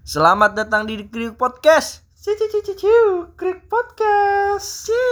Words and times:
Selamat 0.00 0.56
datang 0.56 0.88
di 0.88 1.06
Krik 1.06 1.36
Podcast. 1.36 2.02
Ciu 2.16 2.36
ciu 2.36 2.48
ciu 2.52 2.74
ciu, 2.76 3.04
Krik 3.36 3.68
Podcast. 3.68 4.88
Ciu, 4.88 5.08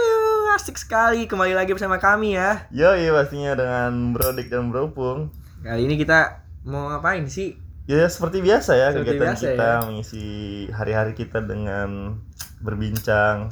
asik 0.53 0.77
sekali 0.77 1.25
kembali 1.25 1.57
lagi 1.57 1.73
bersama 1.73 1.97
kami 1.97 2.37
ya. 2.37 2.69
Yo 2.69 2.93
iya 2.93 3.09
pastinya 3.13 3.57
dengan 3.57 4.13
Brodik 4.13 4.49
dan 4.49 4.69
Bropung. 4.69 5.33
Kali 5.61 5.85
ini 5.85 5.97
kita 5.97 6.41
mau 6.65 6.89
ngapain 6.89 7.25
sih? 7.25 7.57
Ya 7.89 8.05
seperti 8.05 8.45
biasa 8.45 8.77
ya 8.77 8.93
Seperti 8.93 9.17
kegiatan 9.17 9.25
biasa 9.33 9.43
kita 9.49 9.65
ya. 9.65 9.77
mengisi 9.85 10.25
hari-hari 10.69 11.13
kita 11.17 11.41
dengan 11.41 12.21
berbincang 12.61 13.49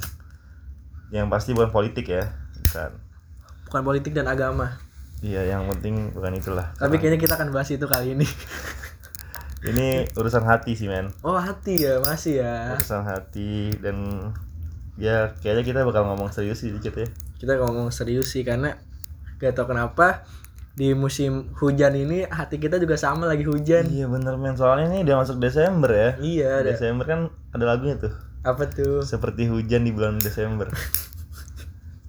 yang 1.10 1.26
pasti 1.26 1.50
bukan 1.54 1.74
politik 1.74 2.06
ya, 2.06 2.30
bukan. 2.66 2.90
Bukan 3.66 3.82
politik 3.82 4.14
dan 4.14 4.30
agama. 4.30 4.78
Iya 5.18 5.58
yang 5.58 5.66
penting 5.74 6.14
bukan 6.14 6.38
itulah. 6.38 6.70
Tapi 6.78 7.02
kayaknya 7.02 7.18
kita 7.18 7.34
akan 7.34 7.50
bahas 7.50 7.70
itu 7.74 7.86
kali 7.90 8.14
ini. 8.14 8.26
Ini 9.58 10.14
urusan 10.14 10.46
hati 10.46 10.78
sih 10.78 10.86
men, 10.86 11.10
Oh 11.26 11.34
hati 11.34 11.82
ya 11.82 11.98
masih 11.98 12.38
ya. 12.46 12.78
urusan 12.78 13.02
hati 13.02 13.74
dan 13.82 14.30
ya 14.94 15.34
kayaknya 15.42 15.64
kita 15.66 15.80
bakal 15.82 16.06
ngomong 16.06 16.30
serius 16.30 16.62
sih 16.62 16.70
dikit 16.70 16.94
ya. 16.94 17.08
Kita 17.38 17.58
ngomong 17.58 17.90
serius 17.90 18.30
sih 18.30 18.46
karena 18.46 18.78
gak 19.38 19.58
tau 19.58 19.66
kenapa 19.66 20.22
di 20.78 20.94
musim 20.94 21.50
hujan 21.58 21.90
ini 21.98 22.22
hati 22.30 22.62
kita 22.62 22.78
juga 22.78 22.94
sama 22.94 23.26
lagi 23.26 23.42
hujan. 23.42 23.90
Iya 23.90 24.06
bener 24.06 24.38
men, 24.38 24.54
soalnya 24.54 24.94
ini 24.94 25.02
udah 25.02 25.26
masuk 25.26 25.42
Desember 25.42 25.90
ya. 25.90 26.10
Iya, 26.22 26.48
ada 26.62 26.70
Desember 26.70 27.04
kan 27.06 27.20
ada 27.50 27.64
lagunya 27.66 27.98
tuh. 27.98 28.14
apa 28.46 28.70
tuh? 28.70 29.02
Seperti 29.02 29.50
hujan 29.50 29.82
di 29.82 29.90
bulan 29.90 30.22
Desember. 30.22 30.70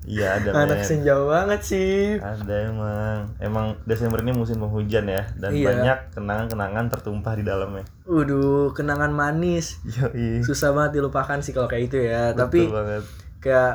Iya 0.09 0.27
ada 0.36 0.49
Anak 0.58 0.81
men. 0.81 0.88
senja 0.90 1.13
banget 1.16 1.62
sih. 1.62 2.18
Ada 2.18 2.55
emang. 2.68 3.18
Emang 3.38 3.66
Desember 3.84 4.18
ini 4.20 4.34
musim 4.34 4.58
penghujan 4.58 5.05
ya 5.05 5.30
dan 5.35 5.54
Iya. 5.54 5.66
banyak 5.70 5.98
kenangan-kenangan 6.12 6.85
tertumpah 6.90 7.34
di 7.34 7.44
dalamnya. 7.44 7.85
Waduh, 8.04 8.73
kenangan 8.73 9.13
manis. 9.13 9.77
Yoi. 9.85 10.41
Susah 10.41 10.73
banget 10.73 10.98
dilupakan 10.98 11.38
sih 11.38 11.54
kalau 11.54 11.70
kayak 11.70 11.84
itu 11.88 11.98
ya. 12.02 12.34
Tapi 12.34 12.65
Betul 12.65 12.74
banget. 12.74 13.04
kayak 13.37 13.74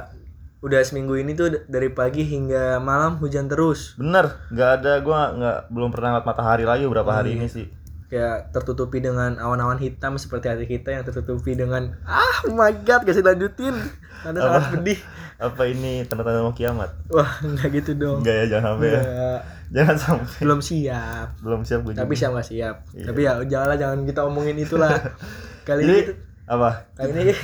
udah 0.59 0.81
seminggu 0.81 1.15
ini 1.15 1.33
tuh 1.33 1.63
dari 1.63 1.89
pagi 1.89 2.25
hingga 2.25 2.81
malam 2.81 3.15
hujan 3.17 3.47
terus 3.47 3.95
Bener, 3.95 4.33
nggak 4.49 4.71
ada 4.81 4.93
gua 4.99 5.21
nggak 5.31 5.59
belum 5.69 5.93
pernah 5.93 6.17
lihat 6.17 6.25
matahari 6.25 6.65
lagi 6.65 6.83
beberapa 6.83 7.07
Oh, 7.07 7.15
hari 7.15 7.31
iya. 7.31 7.39
ini 7.39 7.47
sih. 7.47 7.67
Kayak 8.07 8.51
tertutupi 8.51 8.99
dengan 8.99 9.35
awan-awan 9.37 9.77
hitam 9.77 10.15
seperti 10.15 10.47
hati 10.47 10.67
kita 10.67 10.93
yang 10.93 11.03
tertutupi 11.03 11.53
dengan 11.53 11.97
ah 12.03 12.45
oh 12.45 12.53
my 12.53 12.71
god 12.81 13.03
gak 13.03 13.13
sih 13.13 13.21
lanjutin 13.21 13.75
ada 14.23 14.39
sangat 14.39 14.65
pedih 14.73 14.99
Apa 15.35 15.67
ini 15.67 16.05
tanda-tanda 16.05 16.41
mau 16.41 16.53
kiamat? 16.53 16.95
wah 17.09 17.27
nggak 17.41 17.69
gitu 17.75 17.93
dong 17.95 18.23
Enggak 18.23 18.35
ya, 18.37 18.45
jangan 18.49 18.65
sampai 18.71 18.87
ya. 18.87 19.01
Nggak. 19.01 19.41
Jangan 19.67 19.97
sampai. 19.99 20.37
belum 20.39 20.61
siap 20.61 21.29
Belum 21.41 21.61
siap 21.61 21.81
gue. 21.83 21.93
tapi 21.93 22.13
siap 22.15 22.31
nggak 22.31 22.47
siap 22.47 22.77
Iya. 22.91 23.05
tapi 23.05 23.21
ya 23.21 23.33
janganlah 23.43 23.77
jangan 23.77 23.99
kita 24.05 24.21
omongin 24.23 24.57
itulah 24.57 24.95
kali 25.69 25.83
Jadi 25.83 25.91
ini 25.91 26.01
apa? 26.47 26.71
kali 26.95 27.11
ini 27.11 27.35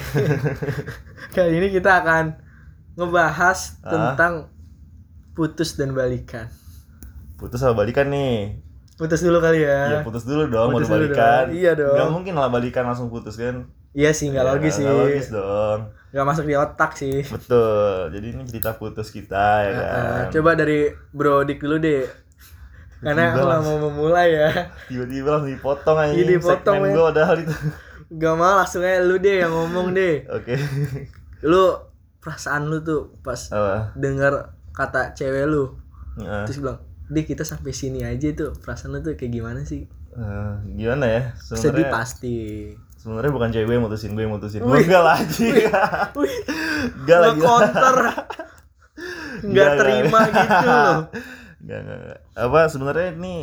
kali 1.36 1.52
ini 1.52 1.68
kita 1.70 1.90
akan 1.98 2.24
ngebahas 2.94 3.58
Ah. 3.80 3.90
tentang 3.90 4.32
putus 5.32 5.74
dan 5.74 5.90
balikan 5.90 6.46
Putus 7.34 7.58
sama 7.58 7.72
balikan 7.74 8.06
nih. 8.06 8.60
Putus 9.00 9.20
dulu 9.20 9.40
kali 9.40 9.60
ya 9.60 9.80
Iya 9.88 9.98
putus 10.02 10.22
dulu 10.22 10.44
dong, 10.46 10.68
Putus 10.70 10.86
baru 10.86 11.00
dulu 11.00 11.08
balikan. 11.08 11.44
dong. 11.46 11.56
Iya 11.56 11.72
dong. 11.72 11.96
Nggak 11.96 12.10
mungkin 12.12 12.34
lah 12.34 12.48
balikan 12.48 12.84
langsung 12.84 13.08
putus 13.08 13.34
kan? 13.34 13.64
Iya 13.90 14.12
sih 14.12 14.28
nggak 14.28 14.44
Ya, 14.44 14.50
logis 14.52 14.72
sih 14.72 14.84
nggak 14.84 14.98
logis 15.00 15.26
dong. 15.30 15.78
nggak 16.10 16.26
masuk 16.26 16.44
di 16.44 16.54
otak 16.54 16.90
sih 16.92 17.22
Betul. 17.24 18.10
Jadi 18.10 18.26
ini 18.28 18.42
cerita 18.44 18.70
putus 18.72 19.08
kita 19.08 19.46
ya 19.62 19.72
kan. 19.72 19.88
Ah, 19.88 20.22
coba 20.28 20.50
dari 20.52 20.78
Bro 21.08 21.42
Dik 21.42 21.58
dulu 21.58 21.78
deh 21.78 22.04
karena 23.00 23.32
aku 23.32 23.40
nggak 23.40 23.62
mau 23.62 23.76
memulai 23.80 24.28
ya 24.30 24.50
Tiba-tiba 24.84 25.28
langsung 25.32 25.50
dipotong 25.50 25.96
aja. 25.96 26.12
Iya, 26.12 26.24
dipotong, 26.28 26.76
men. 26.78 26.92
gua 26.92 27.04
padahal 27.08 27.36
itu. 27.40 27.54
gak 28.12 28.34
mau 28.34 28.52
langsung 28.54 28.82
aja 28.82 29.00
lu 29.00 29.16
deh 29.16 29.36
yang 29.38 29.48
ngomong 29.48 29.86
deh 29.90 30.26
Oke. 30.28 30.58
lu 31.42 31.62
perasaan 32.18 32.66
lu 32.66 32.78
tuh 32.80 33.16
pas 33.18 33.38
dengar 33.94 34.50
kata 34.70 35.14
cewek 35.14 35.46
lu 35.46 35.72
Nah, 36.12 36.42
terus 36.44 36.58
bilang 36.58 36.82
Dik 37.10 37.34
kita 37.34 37.42
sampai 37.42 37.74
sini 37.74 38.06
aja 38.06 38.30
tuh 38.32 38.54
perasaan 38.54 38.94
lu 38.94 38.98
tuh 39.02 39.18
kayak 39.18 39.34
gimana 39.34 39.66
sih 39.66 39.90
eh, 40.14 40.52
gimana 40.78 41.04
ya? 41.06 41.22
sedih 41.38 41.58
Sebenarnya 41.58 41.90
pasti 41.90 42.36
sebenarnya 43.00 43.32
bukan 43.32 43.48
cewek 43.50 43.72
yang 43.74 43.84
mutusin 43.84 44.12
gue 44.12 44.22
yang 44.22 44.34
mutusin. 44.36 44.60
Gue 44.62 44.78
enggak 44.84 45.04
lagi. 45.04 45.48
Enggak 47.00 47.18
lo 47.18 47.26
lagi. 47.32 47.40
counter 47.40 47.96
nggak 49.40 49.70
terima 49.80 50.20
gitu 50.28 50.66
loh 50.68 50.98
Enggak, 51.60 51.78
enggak, 51.84 51.98
enggak. 52.00 52.20
Apa 52.36 52.58
sebenarnya 52.72 53.08
ini 53.16 53.34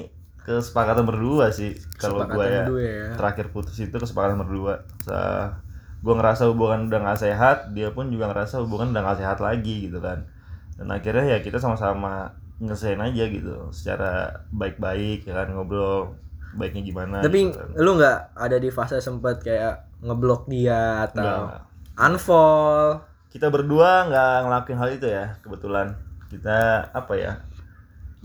kesepakatan 0.41 1.05
berdua 1.05 1.51
sih 1.51 1.75
kalau 1.99 2.23
gue 2.25 2.45
ya. 2.45 2.66
ya. 2.66 3.05
Terakhir 3.19 3.53
putus 3.53 3.78
itu 3.78 3.94
kesepakatan 3.94 4.41
berdua. 4.41 4.88
Sa 5.05 5.51
gue 5.97 6.13
ngerasa 6.13 6.49
hubungan 6.53 6.88
udah 6.88 6.99
gak 7.13 7.19
sehat, 7.25 7.57
dia 7.73 7.89
pun 7.89 8.13
juga 8.13 8.29
ngerasa 8.29 8.61
hubungan 8.61 8.94
udah 8.94 9.01
gak 9.11 9.19
sehat 9.22 9.38
lagi 9.41 9.89
gitu 9.89 9.97
kan. 10.01 10.29
Dan 10.78 10.94
akhirnya 10.94 11.38
ya 11.38 11.38
kita 11.41 11.57
sama-sama 11.57 12.38
nyelesain 12.57 12.97
aja 12.97 13.23
gitu 13.29 13.69
secara 13.69 14.41
baik-baik 14.50 15.23
ya 15.23 15.34
kan 15.38 15.53
ngobrol 15.53 16.18
baiknya 16.57 16.81
gimana 16.81 17.22
tapi 17.22 17.50
gitu 17.50 17.59
kan. 17.59 17.69
lu 17.78 17.91
nggak 17.95 18.18
ada 18.34 18.57
di 18.57 18.69
fase 18.69 18.97
sempat 18.97 19.41
kayak 19.41 19.85
ngeblok 20.01 20.50
dia 20.50 21.06
atau 21.06 21.22
Enggak. 21.22 21.62
unfollow 21.97 23.01
kita 23.29 23.53
berdua 23.53 24.09
nggak 24.09 24.34
ngelakuin 24.50 24.79
hal 24.79 24.90
itu 24.90 25.06
ya 25.06 25.38
kebetulan 25.41 25.94
kita 26.28 26.90
apa 26.90 27.13
ya 27.13 27.31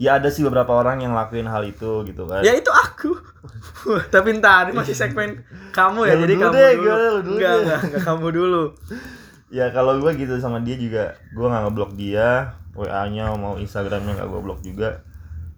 ya 0.01 0.17
ada 0.17 0.33
sih 0.33 0.41
beberapa 0.43 0.73
orang 0.73 1.05
yang 1.05 1.13
ngelakuin 1.13 1.45
hal 1.45 1.61
itu 1.63 2.01
gitu 2.09 2.25
kan 2.25 2.41
Ya 2.41 2.57
itu 2.57 2.73
aku. 2.73 3.13
Tapi 4.15 4.41
ntar 4.41 4.73
ini 4.73 4.79
masih 4.81 4.97
segmen 4.97 5.45
kamu 5.71 6.09
ya, 6.09 6.15
Ya, 6.17 6.17
jadi 6.25 6.35
dulu 6.35 6.43
kamu 6.49 6.55
deh, 6.57 6.73
dulu. 6.73 6.89
lu 6.89 6.97
dulu 6.97 7.37
enggak, 7.37 7.53
enggak, 7.61 7.81
enggak 7.85 8.03
kamu 8.09 8.27
dulu. 8.33 8.63
ya 9.57 9.67
kalau 9.69 10.01
gue 10.01 10.11
gitu 10.17 10.35
sama 10.41 10.65
dia 10.65 10.81
juga 10.81 11.13
gue 11.37 11.45
nggak 11.45 11.63
ngeblok 11.69 11.93
dia 11.93 12.57
wa 12.73 13.05
nya 13.09 13.33
mau 13.37 13.61
instagramnya 13.61 14.17
nggak 14.21 14.29
gue 14.29 14.41
blok 14.43 14.61
juga 14.65 14.91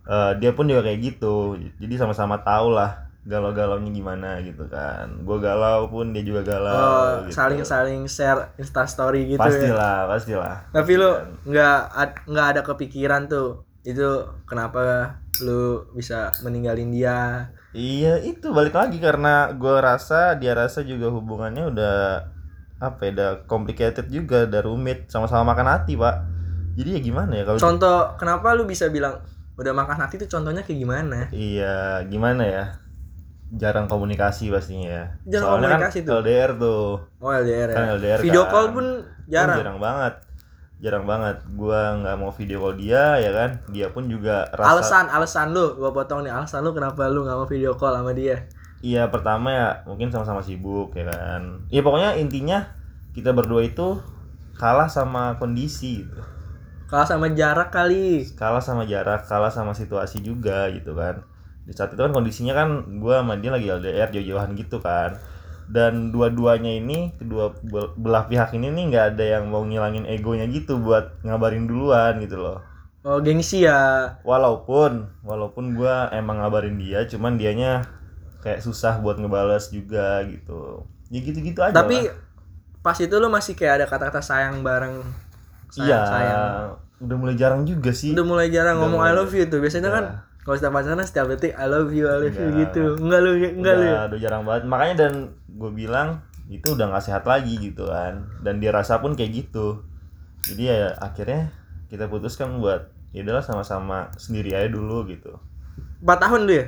Eh, 0.05 0.33
dia 0.37 0.53
pun 0.53 0.69
juga 0.69 0.85
kayak 0.85 1.01
gitu 1.01 1.57
jadi 1.81 1.95
sama-sama 1.97 2.37
tahu 2.45 2.77
lah 2.77 3.09
galau-galaunya 3.25 3.89
gimana 3.89 4.37
gitu 4.45 4.69
kan 4.69 5.09
gue 5.25 5.39
galau 5.41 5.89
pun 5.89 6.13
dia 6.13 6.21
juga 6.21 6.45
galau 6.45 6.77
Oh, 6.77 7.25
gitu. 7.25 7.33
saling-saling 7.33 8.05
share 8.05 8.53
Insta 8.61 8.85
story 8.85 9.25
gitu 9.33 9.41
ya. 9.41 9.49
pastilah 9.49 9.97
pastilah 10.05 10.57
Tapi 10.77 10.93
lu 11.01 11.09
enggak 11.49 11.77
ad- 11.89 12.21
enggak 12.29 12.47
ada 12.53 12.61
kepikiran 12.69 13.23
tuh. 13.33 13.65
Itu 13.81 14.29
kenapa 14.45 15.17
lu 15.41 15.89
bisa 15.97 16.29
meninggalin 16.45 16.93
dia? 16.93 17.49
Iya 17.73 18.21
itu 18.21 18.53
balik 18.53 18.77
lagi 18.77 19.01
karena 19.01 19.57
gue 19.57 19.77
rasa 19.81 20.37
dia 20.37 20.53
rasa 20.53 20.85
juga 20.85 21.09
hubungannya 21.09 21.73
udah 21.73 21.97
apa 22.77 23.01
ya 23.09 23.11
udah 23.17 23.31
complicated 23.49 24.07
juga 24.13 24.45
udah 24.45 24.61
rumit 24.69 25.09
sama-sama 25.09 25.57
makan 25.57 25.69
hati 25.73 25.97
pak 25.97 26.34
jadi 26.75 26.99
ya 26.99 27.01
gimana 27.01 27.33
ya 27.39 27.43
kalau 27.47 27.59
Contoh 27.59 27.99
kenapa 28.19 28.55
lu 28.59 28.67
bisa 28.67 28.91
bilang 28.91 29.19
udah 29.55 29.71
makan 29.71 29.99
hati 30.03 30.19
itu 30.19 30.27
contohnya 30.27 30.67
kayak 30.67 30.79
gimana? 30.83 31.19
iya 31.31 32.03
gimana 32.11 32.43
ya 32.43 32.65
jarang 33.55 33.87
komunikasi 33.87 34.51
pastinya 34.51 34.89
ya 34.91 35.05
Jarang 35.31 35.63
Soalnya 35.63 35.69
komunikasi 35.79 35.99
kan 36.03 36.07
tuh. 36.11 36.15
LDR 36.27 36.51
tuh 36.59 36.85
Oh 37.23 37.31
LDR 37.31 37.69
ya. 37.71 37.77
Kan 37.79 37.85
LDR 38.03 38.19
Video 38.19 38.43
kan. 38.43 38.51
call 38.51 38.67
pun 38.75 38.87
jarang. 39.31 39.59
jarang 39.63 39.79
banget 39.79 40.15
jarang 40.83 41.07
banget 41.07 41.37
gua 41.55 41.97
nggak 42.03 42.17
mau 42.19 42.35
video 42.35 42.59
call 42.61 42.75
dia 42.77 43.17
ya 43.17 43.31
kan 43.31 43.51
dia 43.71 43.87
pun 43.95 44.11
juga 44.11 44.51
rasa 44.53 44.75
Alasan 44.75 45.07
alasan 45.07 45.47
lu, 45.55 45.79
gua 45.79 45.95
potong 45.95 46.27
nih. 46.27 46.35
Alasan 46.35 46.67
lu 46.67 46.75
kenapa 46.75 47.07
lu 47.07 47.23
nggak 47.23 47.39
mau 47.39 47.47
video 47.47 47.73
call 47.79 47.95
sama 47.95 48.11
dia? 48.11 48.43
Iya 48.85 49.09
pertama 49.09 49.49
ya 49.55 49.69
mungkin 49.87 50.11
sama-sama 50.13 50.43
sibuk 50.45 50.93
ya 50.93 51.09
kan. 51.09 51.63
Iya 51.71 51.81
pokoknya 51.81 52.19
intinya 52.21 52.75
kita 53.17 53.31
berdua 53.33 53.65
itu 53.65 53.97
kalah 54.59 54.91
sama 54.91 55.39
kondisi 55.41 56.03
gitu. 56.05 56.21
Kalah 56.95 57.09
sama 57.11 57.27
jarak 57.39 57.69
kali. 57.75 58.23
Kalah 58.39 58.63
sama 58.63 58.83
jarak, 58.93 59.27
kalah 59.31 59.51
sama 59.51 59.73
situasi 59.81 60.19
juga 60.23 60.71
gitu 60.77 60.95
kan. 61.01 61.27
Di 61.67 61.73
saat 61.75 61.91
itu 61.95 62.01
kan 62.05 62.13
kondisinya 62.15 62.55
kan 62.61 62.69
gua 63.03 63.15
sama 63.23 63.35
dia 63.43 63.51
lagi 63.55 63.67
LDR 63.71 64.09
jauh-jauhan 64.15 64.51
gitu 64.55 64.79
kan. 64.79 65.11
Dan 65.77 66.15
dua-duanya 66.15 66.71
ini 66.81 66.99
kedua 67.19 67.45
bel- 67.73 67.95
belah 67.99 68.25
pihak 68.31 68.55
ini 68.59 68.71
nih 68.77 68.85
nggak 68.91 69.05
ada 69.17 69.25
yang 69.39 69.45
mau 69.51 69.63
ngilangin 69.67 70.07
egonya 70.15 70.47
gitu 70.57 70.79
buat 70.79 71.05
ngabarin 71.27 71.67
duluan 71.71 72.23
gitu 72.23 72.37
loh. 72.39 72.59
Oh 73.05 73.21
gengsi 73.21 73.65
ya. 73.69 73.81
Walaupun 74.25 74.93
walaupun 75.21 75.77
gua 75.77 76.09
emang 76.15 76.41
ngabarin 76.41 76.77
dia 76.81 77.05
cuman 77.05 77.37
dianya 77.37 77.85
kayak 78.45 78.65
susah 78.65 79.01
buat 79.05 79.17
ngebales 79.21 79.69
juga 79.73 80.25
gitu. 80.29 80.89
Ya 81.13 81.21
gitu-gitu 81.21 81.61
aja. 81.61 81.75
Tapi 81.77 81.97
lah. 82.09 82.17
pas 82.85 82.97
itu 83.01 83.15
lu 83.17 83.29
masih 83.33 83.55
kayak 83.59 83.75
ada 83.83 83.87
kata-kata 83.89 84.21
sayang 84.25 84.61
bareng. 84.65 85.05
Iya, 85.75 86.01
Sayang, 86.07 86.07
sayang. 86.07 86.69
Udah 86.99 87.17
mulai 87.17 87.35
jarang 87.35 87.63
juga 87.63 87.91
sih. 87.91 88.13
Udah 88.13 88.23
mulai 88.23 88.49
jarang 88.49 88.77
Udah 88.77 88.83
ngomong 88.87 89.01
I 89.01 89.11
mulai- 89.11 89.17
love 89.19 89.33
you 89.33 89.47
tuh. 89.47 89.59
Biasanya 89.59 89.89
Iya. 89.89 89.97
kan 89.97 90.05
kalau 90.41 90.57
setiap 90.57 90.73
pacaran 90.73 91.01
setiap 91.01 91.27
detik 91.27 91.53
I 91.53 91.67
love 91.67 91.91
you, 91.91 92.05
I 92.05 92.17
love 92.21 92.31
you 92.31 92.45
Enggak. 92.45 92.61
gitu. 92.69 92.85
Enggak 92.99 93.21
lu 93.21 93.31
enggak 93.35 93.75
lu. 93.75 93.83
ya? 93.83 93.93
udah, 93.93 94.05
udah 94.07 94.19
jarang 94.21 94.43
banget. 94.45 94.63
Makanya 94.65 94.95
dan 94.97 95.13
gue 95.49 95.71
bilang 95.71 96.09
itu 96.47 96.69
udah 96.71 96.87
nggak 96.87 97.01
sehat 97.03 97.25
lagi 97.25 97.55
gitu 97.57 97.89
kan. 97.89 98.29
Dan 98.41 98.61
dia 98.61 98.71
rasa 98.71 98.99
pun 98.99 99.13
kayak 99.13 99.33
gitu. 99.35 99.81
Jadi 100.45 100.63
ya 100.65 100.93
akhirnya 100.99 101.49
kita 101.89 102.07
putuskan 102.07 102.61
buat 102.61 102.93
ya 103.11 103.23
udahlah 103.23 103.41
sama-sama 103.41 104.13
sendiri 104.15 104.53
aja 104.53 104.69
dulu 104.69 105.07
gitu. 105.07 105.33
4 106.01 106.21
tahun 106.21 106.41
lu 106.45 106.53
ya? 106.55 106.67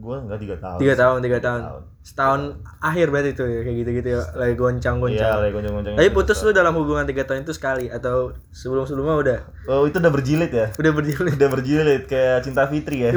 Gue 0.00 0.16
enggak 0.16 0.40
tiga 0.40 0.56
tahun 0.56 0.78
tiga 0.80 0.94
tahun 0.96 1.18
tiga 1.20 1.38
tahun. 1.44 1.60
setahun 2.00 2.40
akhir 2.80 3.06
berarti 3.12 3.30
tuh 3.36 3.44
ya 3.44 3.60
kayak 3.60 3.76
gitu 3.84 3.90
gitu 4.00 4.08
ya 4.16 4.22
lagi 4.32 4.54
goncang 4.56 4.96
iya 4.96 5.04
goncang 5.04 5.38
lagi 5.44 5.52
goncang-goncang. 5.52 5.94
Tapi 6.00 6.08
itu. 6.08 6.16
putus 6.16 6.38
lu 6.40 6.50
dalam 6.56 6.72
hubungan 6.80 7.04
tiga 7.04 7.22
tahun 7.28 7.44
itu 7.44 7.52
sekali 7.52 7.92
atau 7.92 8.32
sebelum 8.48 8.88
sebelumnya 8.88 9.16
udah? 9.20 9.38
Oh 9.68 9.84
itu 9.84 10.00
udah 10.00 10.12
berjilid 10.12 10.50
ya? 10.50 10.72
Udah 10.80 10.92
berjalan 10.96 11.36
udah 11.36 11.50
berjilid 11.52 12.02
kayak 12.08 12.40
cinta 12.40 12.64
Fitri 12.72 13.04
ya? 13.04 13.12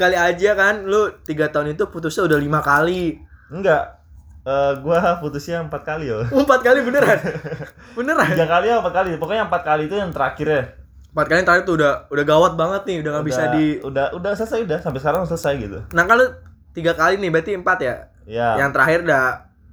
Kali 0.00 0.16
aja 0.16 0.50
kan 0.54 0.86
lu 0.86 1.10
tiga 1.26 1.50
tahun 1.50 1.74
itu 1.74 1.90
putusnya 1.90 2.30
udah 2.30 2.38
lima 2.38 2.62
kali. 2.62 3.18
Enggak. 3.50 3.98
Eh 4.46 4.72
gua 4.80 5.18
putusnya 5.18 5.66
empat 5.66 5.82
kali 5.82 6.14
yo. 6.14 6.22
Empat 6.30 6.62
kali 6.62 6.86
beneran? 6.86 7.18
Beneran? 7.98 8.30
Tiga 8.30 8.46
kali 8.46 8.70
apa 8.70 8.86
empat 8.86 8.94
kali? 8.94 9.08
Pokoknya 9.18 9.50
empat 9.50 9.62
kali 9.66 9.82
itu 9.90 9.98
yang 9.98 10.14
terakhir 10.14 10.46
ya 10.46 10.62
empat 11.10 11.26
kali 11.26 11.42
terakhir 11.42 11.64
tuh 11.66 11.74
udah 11.78 11.92
udah 12.06 12.24
gawat 12.24 12.52
banget 12.54 12.82
nih 12.86 12.96
udah 13.02 13.10
nggak 13.18 13.26
bisa 13.26 13.42
di 13.50 13.64
udah 13.82 14.14
udah 14.14 14.32
selesai 14.38 14.62
udah. 14.66 14.78
Sampai 14.78 15.00
sekarang 15.02 15.26
selesai 15.26 15.52
gitu. 15.58 15.78
Nah 15.90 16.04
kalau 16.06 16.26
tiga 16.70 16.92
kali 16.94 17.18
nih 17.18 17.30
berarti 17.34 17.52
empat 17.58 17.78
ya? 17.82 17.96
Ya 18.30 18.48
yang 18.62 18.70
terakhir 18.70 19.02
udah 19.02 19.24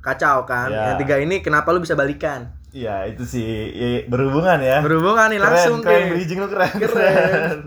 kacau 0.02 0.46
kan? 0.50 0.70
Ya. 0.74 0.94
yang 0.94 0.98
tiga 0.98 1.16
ini 1.22 1.46
kenapa 1.46 1.70
lu 1.70 1.80
bisa 1.82 1.94
balikan? 1.94 2.50
Iya 2.74 3.06
itu 3.10 3.24
sih. 3.26 3.46
I- 3.74 4.06
berhubungan 4.10 4.58
ya. 4.62 4.82
Berhubungan 4.82 5.30
nih 5.30 5.42
langsung 5.42 5.82
keren, 5.86 6.10
keren 6.10 6.14
bridging 6.14 6.40
lu 6.42 6.48
keren, 6.50 6.74
Keren. 6.78 7.58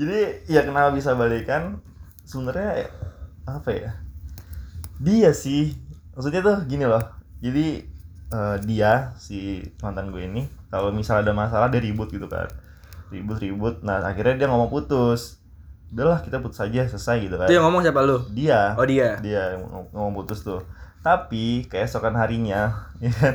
jadi 0.00 0.18
ya 0.46 0.62
kenapa 0.62 0.94
bisa 0.94 1.14
balikan? 1.14 1.82
Sebenarnya 2.22 2.88
apa 3.46 3.70
ya? 3.74 3.90
Dia 5.02 5.30
sih. 5.34 5.74
Maksudnya 6.14 6.40
tuh 6.42 6.56
gini 6.66 6.86
loh. 6.86 7.02
Jadi 7.42 7.82
eh, 8.30 8.56
dia 8.64 9.10
si 9.18 9.58
mantan 9.82 10.14
gue 10.14 10.22
ini 10.22 10.46
kalau 10.70 10.94
misal 10.94 11.26
ada 11.26 11.34
masalah 11.34 11.66
dia 11.66 11.82
ribut 11.82 12.06
gitu 12.14 12.30
kan 12.30 12.46
ribut 13.10 13.36
ribut 13.36 13.74
nah 13.80 14.00
akhirnya 14.00 14.34
dia 14.36 14.48
ngomong 14.48 14.68
putus. 14.68 15.38
Udahlah 15.90 16.22
kita 16.22 16.38
putus 16.38 16.58
aja 16.58 16.86
selesai 16.86 17.16
gitu 17.20 17.34
kan. 17.34 17.46
Itu 17.46 17.54
yang 17.54 17.66
ngomong 17.66 17.82
siapa 17.82 18.00
lu? 18.00 18.22
Dia. 18.30 18.74
Oh 18.74 18.86
dia. 18.86 19.18
Dia 19.18 19.54
yang 19.54 19.66
ngom- 19.66 19.90
ngomong 19.90 20.14
putus 20.16 20.40
tuh. 20.40 20.62
Tapi 21.00 21.66
keesokan 21.66 22.14
harinya 22.14 22.70
ya 23.04 23.10
kan 23.10 23.34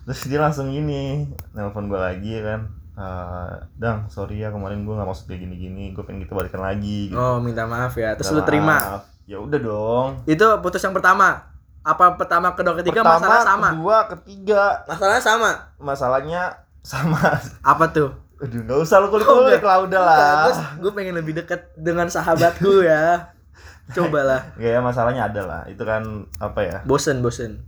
terus 0.00 0.26
dia 0.26 0.40
langsung 0.40 0.66
gini 0.66 1.28
nelpon 1.52 1.86
gue 1.86 1.98
lagi 1.98 2.30
ya 2.32 2.42
kan. 2.44 2.60
"Eh, 2.92 3.52
dang 3.76 4.08
sorry 4.08 4.38
ya 4.38 4.48
kemarin 4.48 4.82
gue 4.82 4.92
nggak 4.92 5.04
maksud 5.04 5.24
kayak 5.24 5.40
gini 5.40 5.54
gini 5.56 5.84
gue 5.90 6.02
pengen 6.02 6.20
kita 6.20 6.32
balikan 6.32 6.60
lagi 6.60 7.08
gitu. 7.08 7.16
oh 7.16 7.36
minta 7.38 7.64
maaf 7.64 7.92
ya 7.94 8.12
terus 8.12 8.28
Minta 8.28 8.36
lu 8.36 8.42
terima? 8.44 8.76
maaf. 8.76 9.02
ya 9.24 9.36
udah 9.36 9.58
dong. 9.58 10.08
Itu 10.24 10.42
putus 10.58 10.80
yang 10.80 10.92
pertama? 10.92 11.48
Apa 11.80 12.12
pertama 12.14 12.52
kedua 12.52 12.76
ketiga? 12.76 13.00
Pertama 13.00 13.16
masalah 13.16 13.42
sama? 13.42 13.68
kedua 13.70 13.98
ketiga. 14.08 14.62
Masalahnya 14.84 15.22
sama? 15.22 15.50
Masalahnya 15.78 16.42
sama. 16.82 17.20
Apa 17.62 17.84
tuh 17.88 18.10
aduh 18.40 18.60
nggak 18.62 18.78
usah 18.80 18.96
lu 18.98 19.08
kulik 19.08 19.24
Oh, 19.24 19.34
kulik 19.38 19.56
enggak. 19.56 19.68
lah. 19.68 19.78
Udah 19.80 20.00
lah 20.00 20.48
gue 20.76 20.92
pengen 20.96 21.14
lebih 21.14 21.36
dekat 21.36 21.70
dengan 21.74 22.08
sahabatku 22.08 22.82
ya. 22.82 23.30
Cobalah 23.94 24.54
Gak 24.54 24.70
ya 24.70 24.78
masalahnya 24.78 25.26
ada 25.26 25.42
lah. 25.42 25.62
Itu 25.66 25.82
kan 25.82 26.24
apa 26.38 26.60
ya? 26.62 26.76
Bosen 26.84 27.20
bosen 27.20 27.60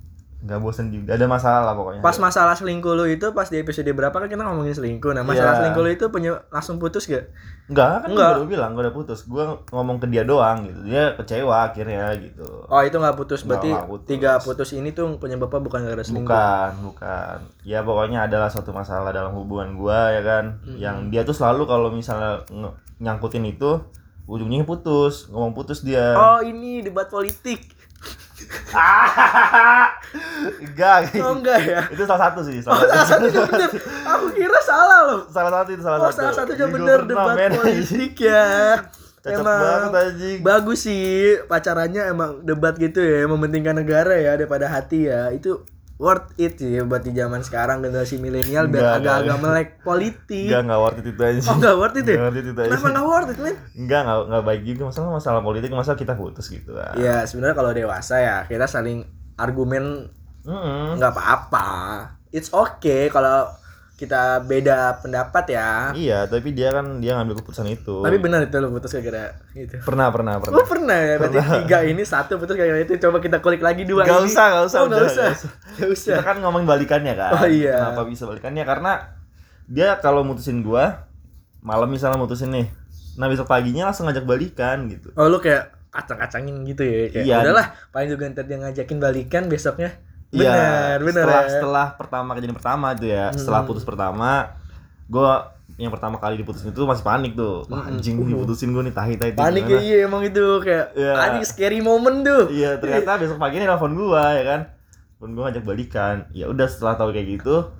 nggak 0.43 0.59
bosen 0.59 0.91
juga 0.91 1.15
ada 1.15 1.23
masalah 1.25 1.62
lah 1.62 1.73
pokoknya 1.73 2.00
pas 2.00 2.19
masalah 2.19 2.50
selingkuh 2.53 2.93
lu 2.93 3.06
itu 3.06 3.31
pas 3.31 3.47
di 3.47 3.56
episode 3.56 3.87
berapa 3.89 4.11
kan 4.12 4.27
kita 4.27 4.43
ngomongin 4.43 4.75
selingkuh 4.75 5.11
nah 5.11 5.23
masalah 5.23 5.55
Iya. 5.55 5.59
selingkuh 5.62 5.83
lu 5.83 5.91
itu 5.93 6.05
punya 6.09 6.43
langsung 6.50 6.77
putus 6.77 7.06
gak 7.06 7.31
Enggak, 7.62 8.03
kan 8.03 8.09
Enggak. 8.11 8.29
gue 8.29 8.37
udah 8.37 8.50
bilang 8.50 8.71
gue 8.75 8.83
udah 8.83 8.93
putus. 8.93 9.23
Gue 9.25 9.41
ngomong 9.71 9.97
ke 9.97 10.11
dia 10.11 10.27
doang 10.27 10.67
gitu. 10.67 10.83
Dia 10.83 11.15
kecewa 11.15 11.56
akhirnya 11.65 12.11
gitu. 12.19 12.67
oh 12.67 12.83
itu 12.83 12.93
nggak 12.93 13.15
putus 13.15 13.47
berarti 13.47 13.71
Nggak, 13.71 13.87
putus. 13.87 14.06
tiga 14.11 14.33
putus 14.37 14.69
ini 14.75 14.91
tuh 14.91 15.06
penyebabnya 15.17 15.62
bukan 15.62 15.81
gara-gara 15.81 16.05
selingkuh 16.05 16.27
Bukan, 16.29 16.71
bukan. 16.85 17.37
Ya 17.62 17.81
pokoknya 17.81 18.27
adalah 18.27 18.50
suatu 18.50 18.75
masalah 18.75 19.09
dalam 19.09 19.33
hubungan 19.33 19.73
gua 19.73 20.11
ya 20.11 20.21
kan. 20.21 20.59
Yang 20.67 20.97
dia 21.09 21.23
tuh 21.23 21.33
selalu 21.33 21.65
kalau 21.65 21.88
misalnya 21.88 22.43
nyangkutin 22.99 23.47
itu 23.47 23.79
ujungnya 24.25 24.62
putus, 24.62 25.27
ngomong 25.29 25.53
putus 25.53 25.81
dia. 25.81 26.12
oh 26.15 26.41
ini 26.41 26.79
debat 26.81 27.06
politik 27.06 27.73
enggak. 30.62 30.99
oh 31.20 31.32
enggak 31.40 31.60
ya 31.62 31.81
itu 31.88 32.02
salah 32.04 32.22
satu 32.31 32.40
sih, 32.44 32.58
salah 32.60 32.78
oh 32.78 32.87
salah 32.88 33.06
satu. 33.06 33.26
satunya 33.28 33.43
bener 33.49 33.70
aku 34.04 34.26
kira 34.37 34.58
salah 34.64 34.99
loh 35.08 35.20
salah 35.28 35.52
satu 35.60 35.70
itu 35.72 35.82
salah 35.82 35.99
oh 35.99 36.04
satu. 36.08 36.19
salah 36.20 36.34
satunya 36.34 36.64
Ini 36.66 36.70
gua 36.70 36.78
bener 36.78 37.00
debat 37.08 37.37
men. 37.37 37.52
politik 37.56 38.12
ya 38.20 38.46
Cocok 39.22 39.46
banget 39.46 39.90
anjing. 39.94 40.38
bagus 40.43 40.78
sih 40.82 41.38
pacarannya 41.46 42.02
emang 42.10 42.31
debat 42.43 42.75
gitu 42.75 42.99
ya 42.99 43.22
mementingkan 43.31 43.78
negara 43.78 44.19
ya 44.19 44.34
daripada 44.34 44.66
hati 44.66 45.06
ya 45.06 45.31
itu 45.31 45.62
worth 46.02 46.34
it 46.37 46.58
sih 46.58 46.82
buat 46.82 47.00
di 47.00 47.14
zaman 47.14 47.40
sekarang 47.40 47.78
generasi 47.78 48.19
milenial 48.19 48.66
biar 48.66 48.82
Enggak, 48.93 48.96
agak-agak 48.99 49.22
enggak. 49.31 49.38
melek 49.40 49.69
politik 49.81 50.46
Enggak, 50.49 50.62
enggak 50.64 50.81
worth 50.81 50.99
it 50.99 51.06
itu 51.06 51.22
aja. 51.22 51.40
oh 51.40 51.56
nggak 51.56 51.76
worth 51.76 51.94
it 51.94 52.02
ya 52.02 52.12
Nggak 52.12 52.26
worth 52.26 52.37
it 52.37 52.44
itu 52.44 52.58
aja. 52.58 52.69
kenapa 52.69 52.88
nggak 52.90 53.06
worth 53.06 53.31
it 53.31 53.38
men 53.38 53.56
Enggak, 53.72 54.00
enggak, 54.02 54.19
enggak 54.26 54.43
baik 54.44 54.62
juga 54.66 54.82
masalah 54.84 55.10
masalah 55.12 55.40
politik, 55.40 55.69
masalah 55.72 55.94
kita 55.96 56.14
putus 56.14 56.46
gitu 56.49 56.70
kan. 56.72 56.93
ya 56.96 57.22
sebenarnya 57.22 57.54
kalau 57.54 57.70
dewasa 57.70 58.14
ya 58.19 58.37
kita 58.44 58.66
saling 58.66 59.06
argumen 59.34 60.10
Mm-mm. 60.43 60.99
nggak 60.99 61.12
apa-apa 61.12 61.69
it's 62.28 62.50
okay 62.50 63.06
kalau 63.06 63.46
kita 64.02 64.43
beda 64.43 64.99
pendapat 64.99 65.44
ya 65.49 65.70
Iya, 65.94 66.19
tapi 66.26 66.50
dia 66.50 66.69
kan 66.69 66.99
dia 66.99 67.14
ngambil 67.14 67.38
keputusan 67.38 67.70
itu. 67.70 68.02
tapi 68.02 68.19
benar 68.19 68.43
itu 68.43 68.56
lo 68.56 68.69
putus 68.69 68.90
gara-gara 68.90 69.31
gitu 69.54 69.78
pernah, 69.81 70.10
pernah, 70.10 70.34
pernah. 70.37 70.54
Oh 70.54 70.66
pernah 70.66 70.99
ya, 70.99 71.14
berarti 71.16 71.38
tiga 71.62 71.78
ini 71.82 72.02
satu 72.02 72.37
putus 72.37 72.54
gara-gara 72.54 72.81
itu 72.81 72.99
Coba 72.99 73.19
kita 73.19 73.38
kulik 73.38 73.62
lagi 73.62 73.82
dua 73.82 74.02
Gak 74.02 74.19
ini 74.19 74.26
usah, 74.26 74.46
gak 74.50 74.64
usah, 74.66 74.78
Oh 74.78 74.87
udah, 74.87 74.99
usah 74.99 75.06
nggak 75.06 75.32
usah. 75.32 75.50
Nggak 75.72 75.90
usah 75.90 76.12
Kita 76.12 76.25
kan 76.25 76.37
ngomongin 76.38 76.66
balikannya 76.66 77.14
kan. 77.14 77.31
Oh, 77.37 77.46
iya. 77.46 77.78
Kenapa 77.78 78.02
bisa 78.04 78.26
balikannya? 78.26 78.64
Karena 78.64 78.93
dia 79.64 79.88
kalau 79.96 80.20
mutusin 80.20 80.60
gua 80.60 81.06
malam 81.60 81.87
misalnya 81.87 82.19
mutusin 82.19 82.50
nih. 82.50 82.66
Nah, 83.14 83.26
besok 83.26 83.46
paginya 83.46 83.87
langsung 83.87 84.04
ngajak 84.04 84.25
balikan 84.25 84.88
gitu. 84.88 85.14
Oh 85.14 85.26
lu 85.26 85.38
kayak 85.38 85.70
kacang-kacangin 85.88 86.64
gitu 86.64 86.82
ya 86.82 87.06
kayak 87.06 87.25
Iya. 87.25 87.37
udahlah 87.44 87.66
paling 87.88 88.08
juga 88.08 88.25
ntar 88.26 88.44
dia 88.44 88.56
ngajakin 88.56 88.99
balikan 88.99 89.44
besoknya 89.46 89.93
Iya, 90.32 90.49
benar 90.49 90.99
benar 90.99 91.12
setelah, 91.23 91.43
ya. 91.44 91.50
setelah 91.52 91.87
pertama 91.94 92.29
kejadian 92.32 92.56
pertama 92.56 92.87
itu 92.93 93.06
ya, 93.06 93.29
setelah 93.31 93.61
putus 93.62 93.84
pertama, 93.84 94.56
gua 95.06 95.52
yang 95.76 95.88
pertama 95.88 96.17
kali 96.17 96.37
diputusin 96.37 96.69
itu 96.69 96.84
masih 96.84 97.00
panik 97.00 97.32
tuh. 97.32 97.64
Wah, 97.69 97.88
anjing 97.88 98.17
diputusin 98.23 98.73
gua 98.73 98.81
nih 98.81 98.93
tahi-tahi 98.93 99.31
itu 99.32 99.40
panik 99.40 99.64
ya 99.67 99.79
iya 99.79 99.96
emang 100.05 100.20
itu 100.23 100.44
kayak 100.61 100.93
Iya. 100.93 101.12
anjing 101.19 101.44
scary 101.44 101.81
moment 101.81 102.20
tuh 102.23 102.49
Iya 102.49 102.76
ternyata 102.76 103.17
besok 103.17 103.37
pagi 103.37 103.56
nih 103.56 103.69
telepon 103.69 103.93
gua 103.93 104.32
ya 104.32 104.44
kan 104.44 104.61
Telepon 105.17 105.31
gua 105.32 105.43
ngajak 105.49 105.64
balikan 105.64 106.17
Ya 106.31 106.49
udah 106.49 106.69
setelah 106.69 106.96
tahu 106.96 107.12
kayak 107.12 107.40
gitu 107.40 107.73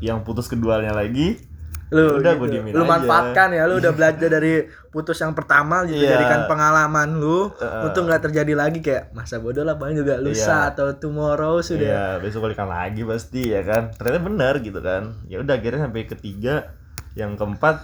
Yang 0.00 0.18
putus 0.24 0.48
keduanya 0.48 0.92
lagi 0.92 1.40
lu 1.90 2.16
Udah, 2.16 2.34
gitu. 2.36 2.70
lu 2.70 2.80
aja. 2.80 2.86
manfaatkan 2.88 3.48
ya 3.50 3.66
lu 3.66 3.74
udah 3.76 3.90
belajar 3.90 4.28
dari 4.30 4.62
putus 4.88 5.18
yang 5.18 5.32
pertama 5.32 5.82
gitu 5.82 5.98
Iya. 5.98 6.14
jadikan 6.14 6.46
pengalaman 6.46 7.14
lu 7.14 7.50
Heeh. 7.52 7.82
untuk 7.84 8.06
nggak 8.06 8.22
terjadi 8.24 8.54
lagi 8.54 8.78
kayak 8.78 9.10
masa 9.10 9.36
bodoh 9.36 9.62
lah 9.62 9.74
paling 9.74 9.94
juga 9.96 10.16
lusa 10.16 10.46
Iya. 10.64 10.70
atau 10.70 10.86
tomorrow 10.94 11.58
sudah 11.58 11.82
Iya 11.84 12.06
besok 12.18 12.44
balikan 12.44 12.66
lagi 12.66 13.02
pasti 13.02 13.42
ya 13.48 13.60
kan 13.60 13.90
Ternyata 13.92 14.18
benar 14.20 14.54
gitu 14.58 14.78
kan 14.78 15.18
Ya 15.24 15.38
udah 15.38 15.52
akhirnya 15.52 15.84
sampai 15.84 16.06
ketiga 16.06 16.70
Yang 17.12 17.34
keempat 17.36 17.82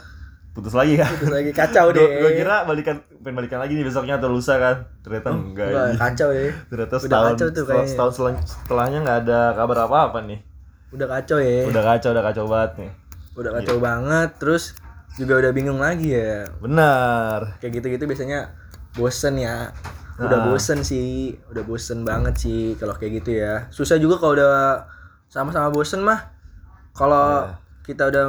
putus 0.53 0.73
lagi 0.73 0.95
kan 0.95 1.11
terus 1.13 1.35
lagi 1.35 1.51
kacau 1.53 1.91
deh 1.93 2.09
gua 2.17 2.31
kira 2.33 2.57
balikan 2.63 2.97
pengen 3.21 3.37
balikan 3.37 3.59
lagi 3.59 3.75
nih 3.75 3.85
besoknya 3.85 4.17
atau 4.17 4.31
lusa 4.31 4.57
kan 4.57 4.77
Ternyata 5.01 5.29
enggak, 5.31 5.67
Enggak, 5.67 5.85
ini. 5.85 5.99
kacau 5.99 6.29
ya 6.31 6.47
Ternyata 6.71 6.95
Udah 6.95 7.03
setahun 7.03 7.29
kacau 7.35 7.49
tuh 7.51 7.65
setahun 7.85 8.13
selang- 8.15 8.41
setelahnya 8.41 8.99
nggak 9.01 9.19
ada 9.21 9.41
kabar 9.53 9.79
apa-apa 9.85 10.19
nih 10.23 10.41
udah 10.89 11.09
kacau 11.11 11.37
ya 11.37 11.67
Udah 11.67 11.83
kacau, 11.85 12.09
udah 12.09 12.25
kacau 12.25 12.45
banget 12.47 12.73
nih 12.79 12.91
udah 13.37 13.51
kacau 13.53 13.77
banget 13.79 14.31
terus 14.41 14.73
juga 15.17 15.41
udah 15.41 15.53
bingung 15.53 15.79
lagi 15.79 16.13
ya. 16.13 16.49
Benar. 16.59 17.57
Kayak 17.61 17.81
gitu-gitu 17.81 18.05
biasanya 18.05 18.53
bosen 18.93 19.37
ya. 19.37 19.73
Udah 20.17 20.41
Nah. 20.41 20.47
bosen 20.49 20.81
sih 20.81 21.37
udah 21.53 21.61
bosen 21.63 22.01
banget 22.01 22.35
sih 22.41 22.73
kalau 22.77 22.97
kayak 22.97 23.21
gitu 23.21 23.37
ya. 23.37 23.69
Susah 23.69 23.97
juga 23.97 24.17
kalau 24.17 24.33
udah 24.37 24.85
sama-sama 25.29 25.69
bosen 25.69 26.01
mah. 26.01 26.33
Kalau 26.93 27.45
Iya. 27.45 27.61
kita 27.85 28.03
udah 28.09 28.25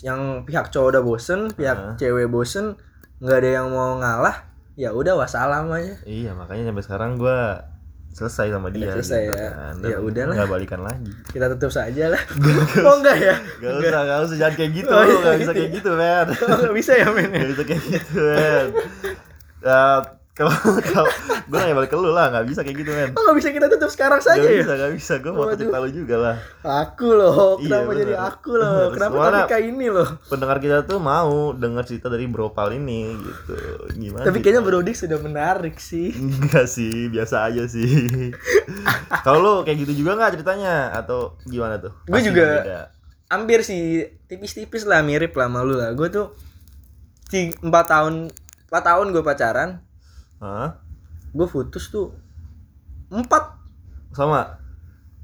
yang 0.00 0.44
pihak 0.44 0.68
cowok 0.68 0.88
udah 0.96 1.02
bosen 1.02 1.40
pihak 1.52 1.96
cewek 1.96 2.28
bosen 2.28 2.76
nggak 3.20 3.36
ada 3.40 3.50
yang 3.60 3.68
mau 3.68 3.96
ngalah 3.96 4.48
ya 4.76 4.92
udah 4.92 5.16
wassalam 5.16 5.68
aja. 5.72 5.96
Iya 6.04 6.32
makanya 6.32 6.72
sampai 6.72 6.84
sekarang 6.84 7.10
gua 7.16 7.68
selesai 8.10 8.46
sama 8.50 8.68
dia. 8.68 8.90
selesai 8.92 9.22
gitu 9.22 9.38
ya. 9.38 9.48
kan. 9.54 9.74
Ya 9.86 9.98
udahlah. 10.02 10.34
nggak 10.34 10.50
balikan 10.50 10.80
lagi. 10.82 11.12
kita 11.30 11.46
tutup 11.56 11.72
saja 11.72 12.04
lah 12.12 12.22
oh 12.86 12.94
enggak 13.00 13.16
ya 13.16 13.34
Gak 13.62 13.72
usah, 13.80 14.02
gak 14.04 14.18
usah 14.26 14.36
jangan 14.36 14.54
kayak 14.58 14.72
gitu, 14.76 14.90
Oh, 14.92 15.02
iya, 15.06 15.16
gak 15.16 15.38
bisa 15.38 15.40
gitu 15.40 15.52
kayak 15.54 15.70
gitu 15.78 15.90
men. 15.96 16.26
oh, 16.50 16.56
nggak 16.60 16.74
bisa 16.76 16.92
ya 16.98 17.06
men 17.14 17.30
Gak 17.30 17.50
bisa 17.54 17.64
kayak 17.64 17.82
gitu 17.88 18.18
men. 18.20 18.66
Kalau 20.30 20.54
kalau 20.88 21.10
gue 21.44 21.56
nanya 21.56 21.74
balik 21.74 21.90
ke 21.90 21.96
lu 21.96 22.10
lah, 22.10 22.30
gak 22.30 22.46
bisa 22.46 22.62
kayak 22.62 22.80
gitu 22.80 22.90
men. 22.90 23.10
oh 23.12 23.22
nggak 23.22 23.36
bisa 23.36 23.48
kita 23.50 23.66
tutup 23.68 23.90
sekarang 23.90 24.18
saja 24.18 24.40
Gak 24.40 24.48
ya 24.48 24.62
bisa, 24.62 24.72
gak 24.74 24.92
bisa. 24.94 25.12
Gue 25.18 25.32
mau 25.32 25.44
Waduh. 25.44 25.58
cerita 25.58 25.76
lu 25.76 25.90
juga 25.90 26.16
lah. 26.16 26.36
aku 26.62 27.08
loh 27.10 27.36
Iya, 27.56 27.66
kenapa 27.66 27.90
jadi 27.92 28.14
bener. 28.14 28.28
aku 28.30 28.50
loh 28.54 28.80
kenapa 28.90 29.14
tapi 29.20 29.40
kayak 29.48 29.64
ini 29.68 29.86
loh 29.88 30.08
Pendengar 30.24 30.56
kita 30.56 30.76
tuh 30.82 30.98
mau 30.98 31.32
dengar 31.52 31.82
cerita 31.84 32.06
dari 32.06 32.24
Bropal 32.24 32.72
ini 32.72 33.12
gitu. 33.12 33.54
Gimana? 33.92 34.24
tapi 34.24 34.38
kayaknya 34.38 34.62
Brodik 34.62 34.94
sudah 34.94 35.18
menarik 35.18 35.76
sih 35.76 36.14
Enggak 36.14 36.66
sih, 36.66 37.08
biasa 37.08 37.50
aja 37.50 37.66
sih. 37.66 38.30
kalau 39.26 39.38
lu 39.38 39.52
kayak 39.60 39.82
gitu 39.82 40.00
juga 40.00 40.14
nggak 40.14 40.36
ceritanya 40.36 40.94
atau 40.94 41.36
gimana 41.44 41.76
tuh? 41.76 41.92
Gue 42.06 42.20
juga. 42.22 42.46
beda. 42.62 42.80
hampir 43.28 43.60
sih 43.60 44.08
tipis-tipis 44.26 44.82
lah 44.84 45.02
mirip 45.02 45.34
lah 45.34 45.46
sama 45.46 45.62
lu 45.62 45.74
lah 45.74 45.90
gue 45.92 46.08
tuh 46.08 46.34
empat 47.62 47.86
tahun 47.86 48.26
empat 48.66 48.82
tahun 48.84 49.06
gue 49.10 49.22
pacaran 49.22 49.70
Hah? 50.40 50.72
gue 51.30 51.46
putus 51.46 51.86
tuh 51.86 52.10
empat 53.08 53.54
Sama. 54.10 54.58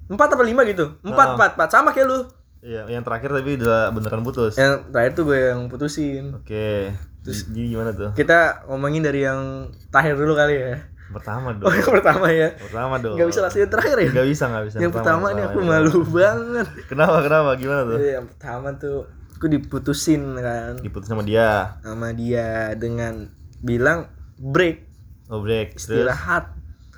empat 0.06 0.28
apa 0.30 0.42
lima 0.42 0.62
gitu 0.62 0.94
empat 1.00 1.34
empat 1.34 1.50
empat 1.56 1.68
sama 1.68 1.90
kayak 1.90 2.06
lu 2.06 2.20
Iya, 2.58 2.82
yang 2.88 3.00
terakhir 3.00 3.30
tapi 3.30 3.54
udah 3.56 3.90
beneran 3.90 4.20
putus. 4.20 4.54
yang 4.54 4.90
terakhir 4.90 5.12
tuh 5.14 5.24
gue 5.24 5.38
yang 5.46 5.66
putusin 5.66 6.34
Oke. 6.34 6.90
Terus 7.22 7.46
jadi 7.48 7.66
gimana 7.68 7.90
tuh? 7.90 8.10
kita 8.12 8.38
ngomongin 8.66 9.00
dari 9.00 9.22
yang 9.22 9.40
terakhir 9.88 10.14
dulu 10.14 10.34
kali 10.34 10.54
ya 10.56 10.74
Pertama 11.08 11.50
dong. 11.54 11.64
oh 11.64 11.72
yang 11.72 11.90
pertama 11.92 12.26
ya 12.28 12.48
Pertama 12.52 12.94
dong. 12.98 13.14
nggak 13.14 13.28
bisa 13.28 13.40
langsung 13.40 13.60
yang 13.60 13.72
terakhir 13.72 13.96
ya 13.96 14.10
Nggak 14.12 14.28
bisa, 14.28 14.44
nggak 14.46 14.64
bisa. 14.64 14.76
yang 14.78 14.92
pertama 14.92 15.26
nih 15.30 15.44
aku 15.44 15.58
malu 15.60 15.98
banget 16.06 16.66
Kenapa, 16.86 17.16
kenapa? 17.20 17.50
Gimana 17.54 17.80
tuh? 17.84 17.98
Iya, 17.98 18.12
yang 18.16 18.26
pertama 18.28 18.68
tuh 18.76 18.98
aku 19.32 19.46
diputusin 19.48 20.22
kan 20.36 20.72
Diputus 20.76 21.06
sama 21.06 21.22
dia. 21.22 21.78
sama 21.80 22.10
dia 22.10 22.74
dengan 22.74 23.30
bilang 23.60 24.10
break 24.36 24.86
Terus 25.26 25.74
istirahat 25.74 26.44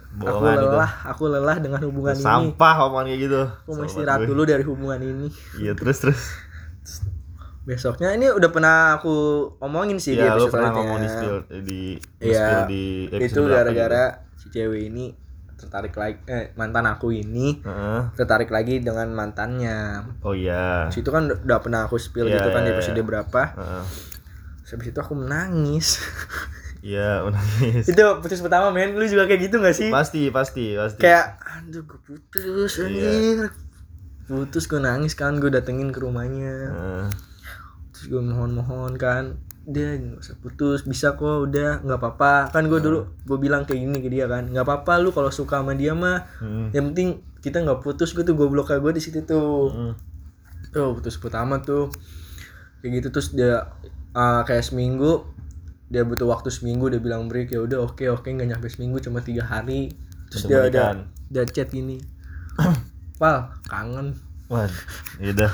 aku 0.08 0.18
bohongan 0.18 0.54
itu. 0.54 0.66
lelah 0.66 0.92
aku 1.04 1.22
lelah 1.26 1.56
dengan 1.56 1.80
hubungan 1.82 2.12
ini 2.12 2.24
Sampah 2.24 2.74
omongan 2.82 3.06
kayak 3.06 3.20
gitu. 3.22 3.42
aku 3.44 3.70
mau 3.72 3.84
istirahat 3.84 4.20
dulu 4.24 4.42
dari 4.42 4.62
hubungan 4.62 5.00
ini 5.00 5.28
Iya, 5.56 5.72
terus 5.72 5.98
terus. 5.98 6.20
besoknya 7.62 8.12
ini 8.12 8.28
udah 8.28 8.48
pernah 8.48 8.76
aku 8.96 9.12
omongin 9.58 9.96
sih 9.96 10.12
di 10.12 10.18
Iya, 10.18 10.32
lu 10.32 10.42
episode 10.42 10.52
pernah 10.54 10.70
ngomong 10.72 10.98
di 10.98 11.08
spill 11.10 11.36
di 11.60 11.80
di 12.16 12.28
spill 12.30 12.60
di 12.64 12.84
itu 13.18 13.40
gara-gara 13.44 14.04
si 14.34 14.48
cewek 14.48 14.88
ini 14.88 15.12
tertarik 15.54 15.92
lagi 15.92 16.16
eh, 16.24 16.54
mantan 16.54 16.86
aku 16.86 17.10
ini 17.10 17.58
gitu? 17.58 17.68
Heeh. 17.68 18.00
tertarik 18.14 18.48
lagi 18.48 18.78
dengan 18.78 19.10
mantannya 19.10 20.00
Oh 20.22 20.32
iya. 20.32 20.88
Terus 20.88 20.96
itu 20.98 21.10
kan 21.10 21.28
udah 21.28 21.58
pernah 21.58 21.84
aku 21.84 21.98
spill 21.98 22.24
Iya, 22.24 22.40
gitu 22.40 22.48
kan 22.48 22.62
di 22.62 22.70
iya, 22.70 22.74
episode 22.74 22.96
iya. 22.96 23.04
berapa. 23.04 23.42
Terus 24.62 24.70
habis 24.72 24.88
itu 24.88 24.98
aku 24.98 25.14
menangis 25.14 25.86
Iya, 26.88 27.20
menangis. 27.24 27.84
itu 27.86 28.00
putus 28.18 28.40
pertama 28.40 28.70
men 28.70 28.92
lu 28.92 29.04
juga 29.04 29.24
kayak 29.24 29.40
gitu 29.44 29.56
gak 29.58 29.72
sih 29.72 29.88
Pasti, 29.88 30.28
pasti, 30.28 30.72
pasti. 30.72 30.98
kayak 30.98 31.36
aduh 31.44 31.84
gue 31.84 32.00
putus 32.02 32.72
Iya. 32.78 32.86
anjir 32.86 33.38
putus 34.24 34.64
gue 34.64 34.78
nangis 34.78 35.12
kan 35.12 35.36
gue 35.36 35.48
datengin 35.48 35.88
ke 35.88 35.98
rumahnya 35.98 36.54
Heeh. 36.66 37.06
terus 37.90 38.06
gue 38.06 38.22
mohon-mohon 38.22 38.94
kan 38.94 39.36
dia 39.64 39.94
nggak 39.94 40.16
usah 40.18 40.36
putus 40.38 40.80
bisa 40.82 41.12
kok 41.12 41.44
udah 41.44 41.80
nggak 41.80 41.98
apa-apa 41.98 42.48
kan 42.48 42.64
gue 42.64 42.76
dulu 42.78 43.04
gue 43.04 43.38
bilang 43.38 43.62
kayak 43.62 43.80
gini 43.80 43.98
ke 43.98 44.08
dia 44.08 44.24
kan 44.24 44.44
nggak 44.46 44.62
apa-apa 44.62 44.96
lu 44.98 45.10
kalau 45.10 45.28
suka 45.28 45.60
sama 45.60 45.72
dia 45.72 45.92
mah 45.92 46.24
Hmm. 46.38 46.72
yang 46.72 46.88
penting 46.88 47.08
kita 47.38 47.60
nggak 47.60 47.80
putus 47.80 48.12
gue 48.12 48.20
tuh 48.22 48.32
gue 48.32 48.44
blok 48.46 48.68
gue 48.70 48.92
di 48.92 49.00
situ 49.00 49.20
tuh 49.22 49.68
Hmm. 49.68 49.92
tuh 50.68 50.92
putus 50.94 51.16
pertama 51.16 51.60
tuh 51.60 51.92
kayak 52.78 52.92
gitu 52.96 53.08
terus 53.10 53.28
dia 53.30 53.68
uh, 54.12 54.40
kayak 54.42 54.62
seminggu 54.62 55.24
dia 55.88 56.02
butuh 56.02 56.24
waktu 56.26 56.48
seminggu 56.48 56.86
dia 56.86 56.98
bilang 56.98 57.26
break 57.26 57.48
ya 57.48 57.60
udah 57.60 57.82
oke 57.82 58.04
oke 58.10 58.26
nggak 58.26 58.44
nyampe 58.46 58.68
seminggu 58.68 58.98
cuma 58.98 59.18
tiga 59.18 59.42
hari 59.42 59.88
terus 60.28 60.44
Untuk 60.44 60.50
dia 60.50 60.60
balikan. 60.62 60.96
ada 61.26 61.42
dia 61.42 61.44
chat 61.46 61.68
gini 61.68 61.96
pal 63.20 63.36
kangen 63.64 64.12
Wah, 64.46 64.64
ya 65.16 65.30
udah. 65.30 65.52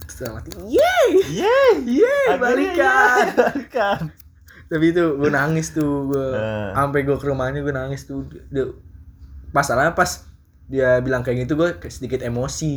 terus 0.00 0.16
dalam 0.20 0.34
hati 0.36 0.50
yeay 0.66 1.08
Yeay. 1.32 1.72
yeay 1.84 2.26
Akhirnya 2.28 2.38
balikan 2.38 3.24
Balikan. 3.32 4.00
tapi 4.66 4.84
itu 4.88 5.02
gue 5.14 5.30
nangis 5.30 5.70
tuh 5.70 6.08
gue 6.08 6.26
Nah. 6.28 6.74
sampai 6.76 7.02
gue 7.02 7.14
ke 7.14 7.24
rumahnya 7.24 7.60
gue 7.60 7.70
nangis 7.70 8.04
tuh 8.04 8.22
dia, 8.48 8.66
masalahnya 9.48 9.92
pas 9.92 10.26
dia 10.66 10.98
bilang 10.98 11.22
kayak 11.22 11.46
gitu 11.46 11.54
gue 11.54 11.70
sedikit 11.86 12.18
emosi 12.20 12.74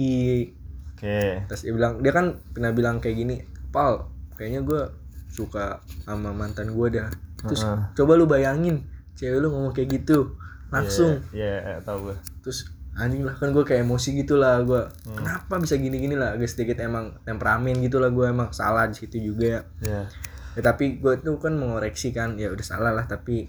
Oke. 0.94 1.46
terus 1.46 1.62
dia 1.62 1.74
bilang 1.74 1.98
dia 2.00 2.12
kan 2.12 2.26
pernah 2.48 2.70
bilang 2.70 2.98
kayak 2.98 3.18
gini 3.18 3.36
pal 3.68 4.06
kayaknya 4.36 4.62
gue 4.62 4.82
suka 5.30 5.66
sama 6.02 6.30
mantan 6.30 6.70
gue 6.70 6.88
dah 6.92 7.10
terus 7.40 7.62
Heeh. 7.62 7.80
coba 7.94 8.12
lu 8.14 8.26
bayangin 8.26 8.84
cewek 9.14 9.38
lu 9.38 9.48
ngomong 9.48 9.72
kayak 9.72 9.90
gitu 9.96 10.36
langsung 10.68 11.22
Iya, 11.30 11.62
yeah, 11.72 11.80
tahu 11.82 12.10
gue. 12.10 12.18
terus 12.42 12.68
anjing 12.92 13.22
lah 13.22 13.32
kan 13.32 13.50
gue 13.50 13.64
kayak 13.64 13.82
emosi 13.82 14.12
gitu 14.18 14.36
lah 14.36 14.60
gue 14.60 14.82
Hmm. 15.06 15.16
kenapa 15.16 15.56
bisa 15.58 15.74
gini 15.74 15.98
gini 15.98 16.14
lah 16.14 16.34
agak 16.34 16.46
sedikit 16.48 16.78
emang 16.80 17.16
temperamen 17.22 17.80
gitu 17.80 17.98
lah 17.98 18.10
gue 18.10 18.26
emang 18.26 18.50
salah 18.50 18.86
di 18.86 18.96
situ 18.96 19.18
juga 19.24 19.64
Iya. 19.80 20.04
ya 20.52 20.62
tapi 20.62 20.98
gue 20.98 21.14
tuh 21.18 21.38
kan 21.38 21.54
mengoreksi 21.54 22.10
kan 22.10 22.36
ya 22.36 22.50
udah 22.50 22.66
salah 22.66 22.92
lah 22.92 23.06
tapi 23.06 23.48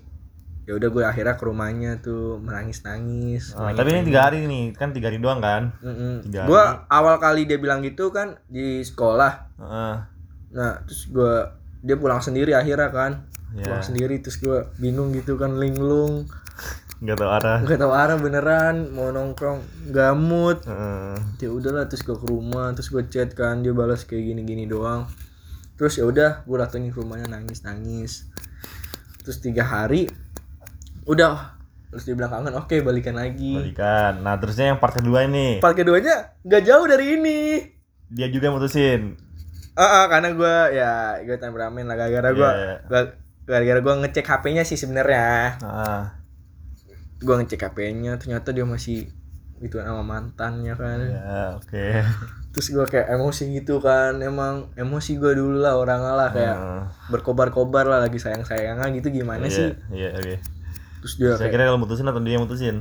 ya 0.62 0.72
udah 0.72 0.88
gue 0.88 1.02
akhirnya 1.02 1.34
ke 1.34 1.44
rumahnya 1.44 1.98
tuh 1.98 2.38
menangis 2.38 2.84
nangis 2.84 3.50
Oh, 3.52 3.66
tapi 3.68 3.90
ini 3.90 4.06
tiga 4.06 4.20
hari 4.22 4.44
nih, 4.44 4.70
kan 4.70 4.92
tiga 4.92 5.10
hari 5.10 5.18
doang 5.18 5.40
kan? 5.40 5.74
Tiga 6.22 6.46
gue 6.46 6.62
awal 6.86 7.18
kali 7.18 7.42
dia 7.44 7.56
bilang 7.56 7.80
gitu 7.80 8.08
kan 8.08 8.38
di 8.46 8.80
sekolah 8.80 9.32
Heeh. 9.56 9.94
nah 10.50 10.72
terus 10.80 11.06
gue 11.06 11.34
dia 11.80 11.96
pulang 11.96 12.20
sendiri 12.20 12.52
akhirnya 12.52 12.88
kan 12.88 13.12
Iya. 13.50 13.66
pulang 13.66 13.82
sendiri 13.82 14.14
terus 14.18 14.38
gue 14.38 14.62
bingung 14.76 15.10
gitu 15.10 15.34
kan 15.34 15.56
linglung 15.56 16.30
Nggak 17.00 17.16
tahu 17.16 17.30
arah. 17.32 17.58
nggak 17.60 17.78
tahu 17.78 17.92
arah 17.92 18.16
beneran 18.16 18.76
mau 18.90 19.08
nongkrong 19.08 19.58
gamut 19.88 20.60
Heeh. 20.62 21.16
ya 21.40 21.48
udahlah 21.48 21.84
terus 21.84 22.00
gue 22.00 22.14
ke 22.14 22.26
rumah 22.26 22.70
terus 22.70 22.88
gue 22.88 23.02
chat 23.06 23.32
kan 23.32 23.58
dia 23.58 23.72
balas 23.72 24.04
kayak 24.04 24.22
gini 24.24 24.44
gini 24.44 24.64
doang 24.64 25.08
terus 25.74 25.96
ya 25.96 26.04
udah 26.04 26.44
gue 26.44 26.56
datengin 26.56 26.88
ke 26.88 27.00
rumahnya 27.00 27.26
nangis 27.26 27.60
nangis 27.60 28.28
terus 29.18 29.40
tiga 29.40 29.62
hari 29.62 30.06
udah 31.04 31.56
terus 31.88 32.04
dia 32.04 32.14
bilang 32.14 32.30
kangen 32.30 32.54
oke 32.54 32.76
balikan 32.80 33.16
lagi 33.16 33.56
Balikan. 33.56 34.20
Nah, 34.20 34.36
terusnya 34.36 34.70
yang 34.70 34.78
part 34.78 34.94
kedua 34.94 35.24
ini. 35.24 35.58
part 35.58 35.74
keduanya 35.74 36.36
nggak 36.40 36.62
jauh 36.62 36.86
dari 36.86 37.16
ini 37.16 37.38
Dia 38.06 38.26
juga 38.26 38.50
mutusin. 38.50 39.14
Ah 39.72 39.82
ah, 39.82 40.04
karena 40.06 40.32
gue 40.32 40.54
ya 40.72 40.92
gue 41.20 41.36
temperamen 41.36 41.84
lah 41.84 41.96
gara-gara 41.96 42.30
gue 42.30 42.50
Iya. 42.50 42.74
gara-gara 43.42 43.80
gue 43.80 43.94
ngecek 44.00 44.24
HP-nya 44.24 44.62
sih 44.62 44.76
sebenarnya 44.76 45.56
Heeh. 45.56 46.00
gue 47.18 47.34
ngecek 47.36 47.60
HP-nya 47.64 48.16
ternyata 48.16 48.50
dia 48.50 48.64
masih 48.64 49.10
gitu 49.58 49.76
sama 49.76 50.00
mantannya 50.00 50.72
kan 50.72 50.98
Ya, 51.02 51.54
oke. 51.54 51.84
terus 52.50 52.66
gue 52.68 52.82
kayak 52.82 53.12
emosi 53.12 53.52
gitu 53.54 53.78
kan 53.78 54.18
emang 54.18 54.72
emosi 54.74 55.14
gue 55.16 55.32
dulu 55.34 55.58
lah 55.58 55.76
orang 55.76 56.00
lah 56.02 56.28
kayak 56.28 56.56
berkobar-kobar 57.08 57.84
lah 57.84 58.00
lagi 58.00 58.16
sayang-sayangnya 58.16 58.88
gitu 58.92 59.12
gimana 59.12 59.44
Iya, 59.44 59.52
sih 59.52 59.68
Iya, 59.90 60.08
oke. 60.14 60.34
terus 61.00 61.14
dia 61.16 61.30
Saya 61.32 61.46
kayak 61.46 61.52
kira 61.52 61.62
kalau 61.66 61.78
mutusin 61.78 62.04
atau 62.04 62.20
dia 62.20 62.34
yang 62.34 62.44
mutusin. 62.44 62.76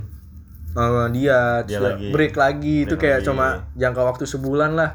sama 0.70 1.10
dia 1.10 1.62
Dia 1.64 1.80
lagi. 1.82 2.10
break 2.10 2.34
lagi 2.36 2.76
itu 2.84 2.94
Break 2.94 3.02
kayak 3.02 3.18
lagi. 3.20 3.28
cuma 3.28 3.48
jangka 3.74 4.02
waktu 4.06 4.24
sebulan 4.24 4.72
lah 4.74 4.90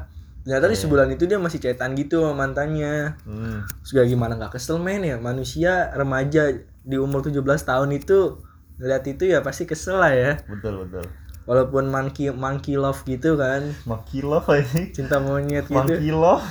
ternyata 0.45 0.65
di 0.67 0.77
sebulan 0.77 1.09
itu 1.09 1.25
dia 1.25 1.35
masih 1.35 1.57
cetan 1.57 1.91
gitu 1.93 2.21
sama 2.21 2.45
mantannya 2.45 3.17
Hmm. 3.21 3.65
terus 3.81 3.91
gue 3.91 4.05
gimana 4.07 4.33
nggak 4.35 4.53
kesel 4.53 4.77
men 4.77 5.01
ya 5.01 5.17
manusia 5.17 5.89
remaja 5.91 6.53
di 6.79 6.95
umur 6.95 7.19
17 7.19 7.41
tahun 7.41 7.89
itu 7.91 8.37
ngeliat 8.77 9.03
itu 9.03 9.23
ya 9.25 9.41
pasti 9.41 9.65
kesel 9.65 9.97
lah 9.97 10.11
ya 10.11 10.37
Betul, 10.45 10.85
betul. 10.85 11.01
walaupun 11.43 11.87
monkey 11.87 12.29
monkey 12.29 12.75
love 12.75 13.01
gitu 13.03 13.35
kan 13.35 13.73
Monkey 13.83 14.19
love 14.19 14.45
ini. 14.51 14.91
cinta 14.91 15.17
monyet 15.17 15.65
gitu 15.65 15.73
Monkey 15.75 16.09
love. 16.09 16.45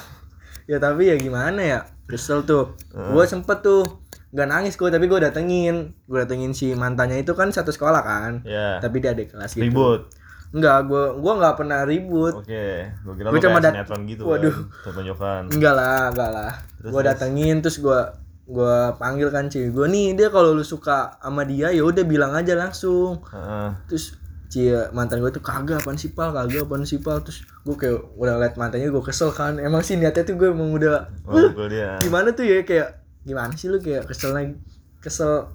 ya 0.65 0.77
tapi 0.77 1.07
ya 1.07 1.17
gimana 1.17 1.61
ya 1.61 1.79
kesel 2.05 2.43
tuh 2.43 2.75
gue 2.91 3.25
sempet 3.25 3.61
tuh 3.61 4.03
nggak 4.31 4.49
nangis 4.49 4.75
gue 4.75 4.89
tapi 4.89 5.07
gue 5.07 5.21
datengin 5.21 5.95
gue 6.03 6.19
datengin 6.19 6.51
si 6.51 6.75
mantannya 6.75 7.21
itu 7.21 7.31
kan 7.33 7.49
satu 7.49 7.71
sekolah 7.71 8.03
kan 8.03 8.33
Ya. 8.43 8.81
tapi 8.81 8.99
dia 8.99 9.15
adik 9.15 9.31
kelas 9.31 9.55
gitu 9.55 9.63
Ribut. 9.65 10.11
Enggak, 10.55 10.87
gue 10.87 11.05
gua 11.19 11.33
nggak 11.35 11.55
pernah 11.59 11.83
ribut 11.83 12.35
Oke, 12.39 12.87
gue 12.87 13.15
kira 13.19 13.27
Gua 13.27 13.35
lu 13.35 13.43
cuma 13.43 13.59
kayak 13.59 13.75
sinetron 13.75 14.01
gitu 14.07 14.23
Waduh. 14.23 14.55
kan. 14.55 14.93
Tonjokan. 14.95 15.43
enggak 15.51 15.75
lah 15.75 16.03
enggak 16.09 16.31
lah 16.31 16.53
Terus, 16.79 16.91
gue 16.95 17.01
datengin 17.03 17.57
terus 17.59 17.77
gue 17.79 17.99
gue 18.45 18.77
panggil 18.95 19.29
kan 19.29 19.49
cewek 19.49 19.73
gue 19.73 19.87
nih 19.89 20.09
dia 20.15 20.29
kalau 20.29 20.53
lu 20.53 20.63
suka 20.63 21.17
sama 21.17 21.43
dia 21.43 21.73
ya 21.73 21.81
udah 21.81 22.05
bilang 22.05 22.31
aja 22.31 22.53
langsung 22.55 23.25
Heeh. 23.27 23.69
terus 23.89 24.15
cie 24.47 24.77
mantan 24.93 25.19
gue 25.19 25.33
tuh 25.33 25.41
kagak 25.41 25.81
apaan 25.81 25.97
sih 25.97 26.13
pal 26.13 26.31
kagak 26.31 26.63
apaan 26.63 26.85
sih 26.85 27.01
pal 27.01 27.19
terus 27.19 27.43
gue 27.65 27.75
kayak 27.75 28.05
udah 28.15 28.37
liat 28.37 28.55
mantannya 28.55 28.93
gue 28.93 29.01
kesel 29.03 29.33
kan 29.33 29.57
emang 29.57 29.81
sih 29.81 29.97
niatnya 29.97 30.23
tuh 30.23 30.37
gue 30.37 30.53
emang 30.53 30.71
udah 30.71 31.09
dia. 31.67 31.97
gimana 32.05 32.31
tuh 32.31 32.45
ya 32.45 32.63
kayak 32.63 33.03
gimana 33.25 33.57
sih 33.57 33.67
lu 33.67 33.81
kayak 33.81 34.05
kesel 34.07 34.31
lagi 34.31 34.55
kesel 35.01 35.49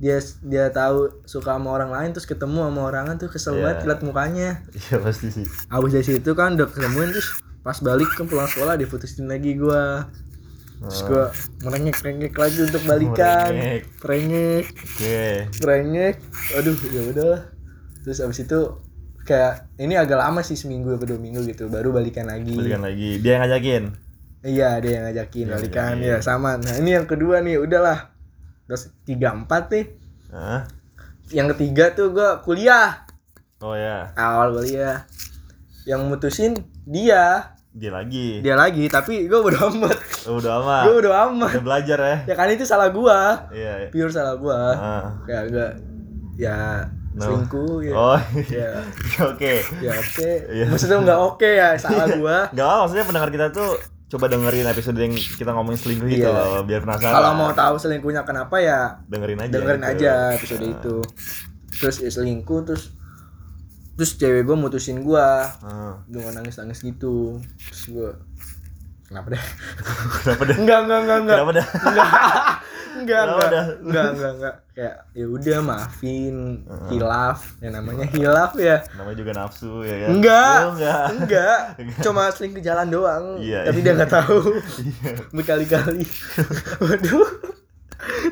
dia 0.00 0.16
dia 0.40 0.64
tahu 0.68 1.12
suka 1.22 1.54
sama 1.54 1.70
orang 1.70 1.90
lain 1.90 2.10
terus 2.10 2.24
ketemu 2.24 2.64
sama 2.64 2.80
orang 2.82 3.14
tuh 3.14 3.28
kesel 3.28 3.52
Iya. 3.52 3.62
banget 3.62 3.78
liat 3.84 4.00
mukanya 4.00 4.50
Iya 4.72 4.96
pasti 4.98 5.28
sih. 5.30 5.44
abis 5.68 5.90
dari 5.92 6.06
situ 6.06 6.30
kan 6.32 6.56
udah 6.56 6.66
ketemuin 6.66 7.10
terus 7.10 7.28
pas 7.60 7.76
balik 7.78 8.08
ke 8.08 8.24
pulang 8.24 8.44
sekolah 8.46 8.74
diputusin 8.74 9.28
lagi 9.28 9.54
gua 9.54 10.08
terus 10.80 11.04
gua 11.04 11.28
merengek 11.60 12.00
rengek 12.00 12.32
lagi 12.34 12.58
untuk 12.62 12.80
balikan 12.82 13.52
Merengek. 13.52 13.82
merengek 14.00 14.64
Oke. 14.72 15.24
merengek 15.60 16.16
aduh 16.50 16.76
ya 16.88 17.02
udah 17.06 17.36
terus 18.00 18.18
abis 18.18 18.42
itu 18.42 18.60
kayak 19.20 19.68
ini 19.76 19.94
agak 19.94 20.16
lama 20.16 20.40
sih 20.40 20.56
seminggu 20.56 20.90
atau 20.90 21.06
dua 21.06 21.20
minggu 21.20 21.44
gitu 21.44 21.68
baru 21.68 21.92
balikan 21.92 22.24
lagi 22.24 22.56
Balikan 22.56 22.80
lagi. 22.80 23.20
Dia 23.20 23.30
yang 23.30 23.42
ngajakin. 23.44 23.82
iya 24.40 24.68
dia 24.76 24.90
yang 24.90 25.04
ngajakin 25.06 25.44
Dia 25.44 25.52
balikan 25.52 25.92
ngajakin. 25.94 26.08
ya 26.08 26.16
sama 26.18 26.56
nah 26.56 26.74
ini 26.74 26.90
yang 26.90 27.04
kedua 27.04 27.38
nih 27.38 27.60
udahlah 27.60 28.09
terus 28.70 28.86
tiga 29.02 29.34
empat 29.34 29.66
nih 29.68 29.86
Heeh. 30.30 30.60
yang 31.32 31.50
ketiga 31.50 31.90
tuh 31.90 32.10
gua 32.10 32.38
kuliah 32.38 33.02
Oh 33.58 33.74
ya, 33.74 34.14
awal 34.14 34.54
kuliah 34.54 35.04
yang 35.82 36.06
mutusin 36.06 36.54
dia 36.82 37.50
dia 37.68 37.90
lagi. 37.90 38.40
dia 38.40 38.54
lagi 38.54 38.86
tapi 38.86 39.26
gue 39.26 39.38
bodo 39.38 39.58
amat 39.68 39.98
Oh, 40.24 40.38
udah 40.38 40.58
amat. 40.58 40.82
gue 40.84 40.94
bodo 40.96 41.10
amat 41.10 41.50
Udah 41.52 41.64
belajar 41.64 41.98
ya. 42.00 42.16
ya 42.24 42.34
kan 42.34 42.48
itu 42.48 42.62
salah 42.62 42.88
gua 42.88 43.46
Iya. 43.48 43.72
iya. 43.76 43.88
pure 43.88 44.08
salah 44.08 44.34
gua 44.34 44.58
Ah. 44.72 45.06
kayak 45.22 45.42
agak 45.46 45.70
ya 46.36 46.86
No. 47.10 47.26
selingkuh 47.26 47.78
ya 47.80 47.92
Oh, 47.92 48.18
ya 48.54 48.70
oke. 49.24 49.54
ya 49.78 49.92
oke 49.92 50.32
Iya. 50.48 50.64
maksudnya 50.68 50.98
nggak 51.00 51.20
oke 51.20 51.48
ya 51.48 51.68
salah 51.74 52.06
gua 52.16 52.38
Gak 52.48 52.64
apa, 52.64 52.76
maksudnya 52.80 53.04
pendengar 53.04 53.30
kita 53.30 53.46
tuh 53.50 53.70
coba 54.10 54.26
dengerin 54.26 54.66
episode 54.66 54.98
yang 54.98 55.14
kita 55.14 55.50
ngomongin 55.50 55.78
selingkuh 55.78 56.08
itu 56.08 56.20
Iya. 56.20 56.34
loh, 56.34 56.60
biar 56.62 56.82
penasaran. 56.82 57.14
kalau 57.14 57.30
mau 57.32 57.50
tahu 57.52 57.74
selingkuhnya 57.76 58.22
kenapa 58.22 58.58
ya 58.58 58.98
dengerin 59.06 59.38
aja. 59.40 59.52
dengerin 59.52 59.84
aja 59.86 60.12
episode 60.34 60.60
Nah. 60.60 60.72
itu 60.72 60.96
terus 61.72 61.96
ya 61.96 62.10
selingkuh 62.10 62.60
terus 62.64 62.90
terus 63.92 64.16
cewek 64.16 64.42
gue 64.42 64.56
mutusin 64.56 64.98
gua 65.00 65.46
Ah. 65.60 65.94
dengan 66.04 66.34
nangis 66.34 66.56
nangis 66.56 66.80
gitu 66.80 67.38
terus 67.62 67.82
gua 67.88 68.10
kenapa 69.10 69.26
deh 69.28 69.42
Kenapa 70.22 70.42
dah? 70.44 70.56
enggak 70.56 70.78
enggak 70.80 70.98
enggak 71.00 71.18
enggak 71.18 71.36
Kenapa 71.36 71.52
dah? 71.52 71.66
enggak 71.82 72.08
enggak 72.92 73.22
enggak 73.22 73.48
dah? 73.48 73.64
enggak 73.80 74.06
enggak 74.08 74.32
enggak 74.32 74.54
kayak 74.72 74.94
ya 75.12 75.26
udah 75.26 75.58
maafin 75.60 76.36
hilaf 76.88 77.38
ya 77.58 77.68
namanya 77.70 78.04
hilaf 78.08 78.52
ya 78.56 78.76
Namanya 78.92 79.16
juga 79.16 79.32
nafsu 79.32 79.72
ya 79.82 79.96
kan? 79.96 80.08
enggak 80.12 80.56
Oh, 80.56 80.72
enggak. 80.72 81.04
enggak 81.12 81.58
cuma 82.00 82.22
selingkuh 82.28 82.60
jalan 82.60 82.86
doang 82.86 83.24
Iya, 83.36 83.58
tapi 83.64 83.78
iya. 83.78 83.84
dia 83.84 83.92
nggak 83.94 84.12
tahu 84.12 84.38
Iya. 84.78 85.10
berkali-kali 85.30 86.02
waduh 86.80 87.28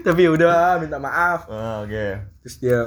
tapi 0.01 0.21
ya 0.21 0.31
udah 0.33 0.49
minta 0.79 0.97
maaf 0.97 1.45
Ah, 1.47 1.83
oke. 1.83 2.07
terus 2.41 2.57
dia 2.59 2.79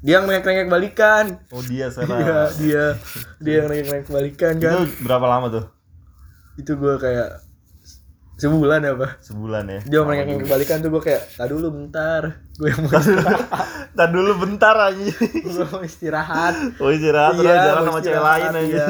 dia 0.00 0.18
yang 0.18 0.24
nengek-nengek 0.24 0.66
balikan 0.66 1.24
Oh, 1.48 1.60
dia 1.60 1.86
iya 1.86 1.86
sekarang. 1.88 2.50
dia 2.56 2.84
dia 3.38 3.54
yang 3.56 3.66
nengek-nengek 3.68 4.08
balikan 4.08 4.54
Itu 4.56 4.66
kan 4.68 4.88
berapa 5.00 5.26
lama 5.28 5.46
tuh? 5.50 5.64
Itu 6.54 6.72
gue 6.72 6.94
kayak 6.96 7.40
sebulan 8.34 8.82
apa 8.88 9.20
Sebulan 9.20 9.64
ya. 9.66 9.80
dia 9.84 9.98
mau 9.98 10.10
nengek-nengek 10.10 10.46
balikan 10.46 10.78
tuh 10.78 10.90
gue 10.90 11.02
kayak 11.04 11.22
tak 11.32 11.46
dulu 11.46 11.66
bentar 11.70 12.22
gue 12.52 12.68
yang 12.68 12.82
mau 12.82 12.90
Tadi 13.92 14.08
dulu 14.10 14.32
bentar 14.40 14.74
aja. 14.82 15.04
gue 15.14 15.64
mau 15.64 15.80
istirahat 15.80 16.54
Oh, 16.76 16.88
istirahat 16.88 17.36
terus 17.36 17.46
Iya, 17.46 17.60
jalan 17.62 17.82
mau 17.82 17.86
sama 17.86 18.00
cewek 18.00 18.22
lain 18.22 18.48
aja. 18.50 18.64
iya. 18.64 18.86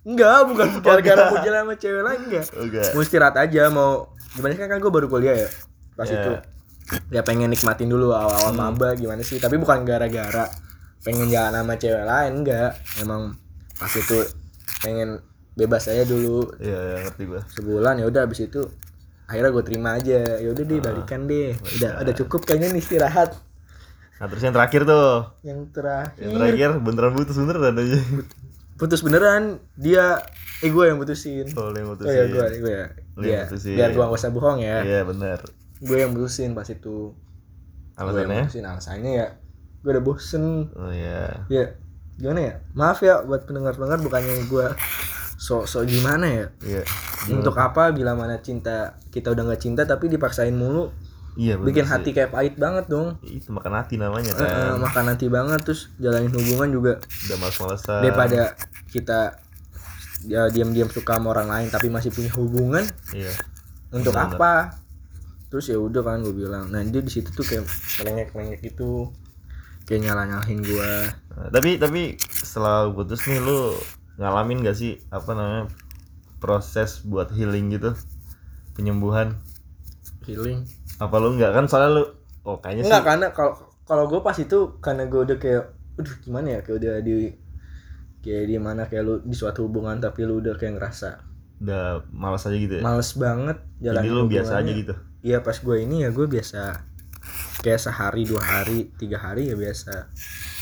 enggak 0.00 0.38
bukan 0.44 0.66
gara-gara 0.82 1.22
mau 1.28 1.38
jalan 1.38 1.60
sama 1.62 1.74
cewek 1.76 2.02
lain 2.02 2.20
enggak 2.24 2.46
Oke. 2.52 2.80
mau 2.90 3.02
istirahat 3.02 3.36
aja 3.36 3.62
mau 3.68 3.90
gimana 4.30 4.52
kan 4.54 4.66
kan 4.68 4.78
gue 4.78 4.90
baru 4.90 5.06
kuliah 5.06 5.36
ya 5.36 5.48
pas 5.92 6.04
Iya. 6.04 6.16
itu 6.16 6.32
ya 7.10 7.22
pengen 7.22 7.46
nikmatin 7.46 7.86
dulu 7.86 8.10
awal-awal 8.10 8.50
maba 8.50 8.92
gimana 8.92 9.20
sih 9.20 9.36
tapi 9.36 9.54
bukan 9.54 9.84
gara-gara 9.84 10.48
pengen 11.00 11.28
jalan 11.28 11.52
sama 11.54 11.74
cewek 11.76 12.02
lain 12.02 12.32
enggak 12.34 12.74
emang 12.98 13.36
pas 13.76 13.92
itu 13.92 14.18
pengen 14.80 15.20
bebas 15.52 15.86
aja 15.86 16.04
dulu 16.04 16.50
Iya, 16.56 16.78
iya, 16.80 16.96
ngerti 17.04 17.22
gua. 17.24 17.40
sebulan 17.48 17.94
ya 17.96 18.06
udah 18.06 18.20
habis 18.24 18.40
itu 18.40 18.62
akhirnya 19.24 19.50
gue 19.50 19.62
terima 19.62 19.90
aja 19.94 20.18
ya 20.36 20.48
udah 20.48 20.64
deh 20.64 20.80
balikan 20.80 21.20
deh 21.24 21.54
udah 21.76 21.90
udah 22.00 22.14
cukup 22.16 22.42
kayaknya 22.42 22.70
nih 22.70 22.80
istirahat 22.80 23.30
Nah, 24.16 24.28
terus 24.28 24.42
yang 24.42 24.52
terakhir 24.52 24.84
tuh. 24.84 25.32
yang 25.40 25.64
terakhir 25.66 26.20
Yang 26.20 26.32
terakhir 26.36 26.70
beneran 26.78 27.12
putus 27.14 27.36
beneran 27.36 27.72
aja. 27.74 27.98
putus 28.76 29.00
beneran 29.00 29.42
dia 29.74 30.20
eh 30.58 30.68
gue 30.68 30.84
yang 30.84 30.96
putusin 30.96 31.48
Oh, 31.54 31.70
yang 31.70 31.88
putusin. 31.88 32.04
oh 32.06 32.14
ya 32.14 32.24
gue 32.26 32.44
gue 32.54 32.72
ya 32.74 32.86
Dia, 33.16 33.28
yang 33.30 33.42
putusin. 33.46 33.74
biar 33.74 33.90
gue 33.90 34.02
gak 34.02 34.12
usah 34.14 34.30
bohong 34.30 34.58
ya 34.58 34.78
Iya, 34.82 35.00
bener. 35.04 35.38
gue 35.78 35.96
yang 35.96 36.12
putusin 36.12 36.52
pas 36.52 36.66
itu 36.66 37.16
gue 37.92 37.96
yang 37.96 38.02
Alasannya? 38.02 38.42
putusin 38.44 38.64
alasannya 38.66 39.12
ya 39.14 39.26
gue 39.80 39.90
udah 39.90 40.04
bosen 40.04 40.44
Oh 40.70 40.90
iya. 40.90 41.46
ya 41.46 41.64
gimana 42.14 42.40
ya 42.42 42.54
maaf 42.70 43.00
ya 43.00 43.22
buat 43.22 43.44
pendengar-pendengar 43.44 44.00
bukannya 44.00 44.44
gue 44.44 44.66
sok-sok 45.40 45.88
gimana 45.88 46.26
ya 46.28 46.46
Iya. 46.60 46.82
untuk 47.30 47.56
apa 47.56 47.90
bila 47.90 48.12
mana 48.12 48.36
cinta 48.38 48.92
kita 49.08 49.32
udah 49.32 49.48
nggak 49.48 49.62
cinta 49.62 49.82
tapi 49.82 50.06
dipaksain 50.06 50.52
mulu 50.52 50.92
Iya, 51.32 51.56
bener 51.56 51.66
bikin 51.66 51.84
sih. 51.84 51.90
hati 51.90 52.10
kayak 52.10 52.30
pahit 52.30 52.54
banget 52.54 52.84
dong 52.86 53.16
Itu 53.22 53.50
makan 53.50 53.72
hati 53.72 53.96
namanya 53.96 54.34
kan. 54.34 54.76
makan 54.76 55.04
hati 55.08 55.26
banget 55.26 55.62
terus 55.62 55.88
jalanin 55.96 56.28
hubungan 56.28 56.68
juga 56.70 56.92
Udah 57.24 57.36
males-malesan. 57.38 58.00
daripada 58.02 58.52
kita 58.90 59.38
ya 60.22 60.46
diam-diam 60.46 60.86
suka 60.86 61.16
sama 61.16 61.32
orang 61.32 61.48
lain 61.48 61.68
tapi 61.68 61.88
masih 61.88 62.10
punya 62.10 62.28
hubungan 62.30 62.84
Iya. 63.10 63.32
untuk 63.90 64.12
Bener. 64.12 64.36
apa 64.36 64.52
terus 65.48 65.66
ya 65.66 65.78
udah 65.78 66.02
kan 66.04 66.20
gue 66.20 66.34
bilang 66.36 66.68
nah 66.68 66.78
dia 66.78 67.00
di 67.00 67.08
situ 67.08 67.30
tuh 67.30 67.42
kayak 67.42 67.64
melengek 67.98 68.28
melengek 68.30 68.60
gitu 68.62 69.08
kayak 69.82 70.04
nyalah 70.04 70.28
nyalahin 70.28 70.60
gue 70.60 70.92
Nah, 71.30 71.48
tapi 71.48 71.74
tapi 71.74 72.02
setelah 72.20 72.84
putus 72.86 73.24
nih 73.24 73.40
lu 73.40 73.72
ngalamin 74.20 74.60
gak 74.60 74.76
sih 74.76 75.00
apa 75.08 75.32
namanya 75.32 75.64
proses 76.44 77.00
buat 77.00 77.32
healing 77.32 77.72
gitu? 77.72 77.96
Penyembuhan? 78.76 79.40
Healing? 80.28 80.68
Apa 81.00 81.16
lu 81.16 81.40
nggak? 81.40 81.56
Kan 81.56 81.64
soalnya 81.66 81.90
lu 82.00 82.04
oh 82.44 82.60
kayaknya 82.60 82.88
enggak 82.88 83.02
sih 83.02 83.08
karena 83.08 83.26
kalau 83.32 83.52
kalau 83.88 84.04
gue 84.06 84.20
pas 84.20 84.36
itu 84.36 84.76
karena 84.84 85.08
gue 85.08 85.20
udah 85.24 85.36
kayak 85.40 85.64
aduh 85.96 86.16
gimana 86.20 86.46
ya? 86.54 86.60
Kayak 86.60 86.76
udah 86.84 86.94
di 87.00 87.12
kayak 88.20 88.44
di 88.52 88.56
mana 88.60 88.84
kayak 88.84 89.02
lu 89.04 89.14
di 89.24 89.32
suatu 89.32 89.64
hubungan 89.64 89.96
tapi 89.96 90.28
lu 90.28 90.44
udah 90.44 90.54
kayak 90.60 90.76
ngerasa 90.76 91.24
udah 91.60 92.04
malas 92.12 92.48
aja 92.48 92.56
gitu 92.56 92.80
ya? 92.80 92.82
males 92.84 93.12
banget 93.16 93.60
jalan 93.84 94.00
jadi 94.00 94.08
lu 94.12 94.24
biasa 94.28 94.52
aja 94.64 94.72
gitu? 94.72 94.94
Iya 95.20 95.44
pas 95.44 95.56
gue 95.60 95.76
ini 95.84 96.04
ya 96.04 96.08
gue 96.08 96.24
biasa 96.24 96.88
kayak 97.60 97.80
sehari 97.80 98.24
dua 98.24 98.40
hari 98.40 98.88
tiga 98.96 99.20
hari 99.20 99.52
ya 99.52 99.56
biasa 99.56 100.08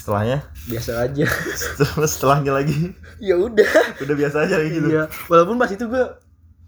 setelahnya 0.09 0.38
biasa 0.66 0.90
aja 1.03 1.27
terus 1.77 2.11
setelahnya 2.11 2.53
lagi 2.55 2.97
ya 3.18 3.37
udah 3.37 3.68
udah 3.99 4.14
biasa 4.16 4.37
aja 4.42 4.57
kayak 4.57 4.73
gitu 4.73 4.88
Iya, 4.88 5.05
walaupun 5.29 5.55
pas 5.55 5.68
itu 5.68 5.85
gue 5.85 6.05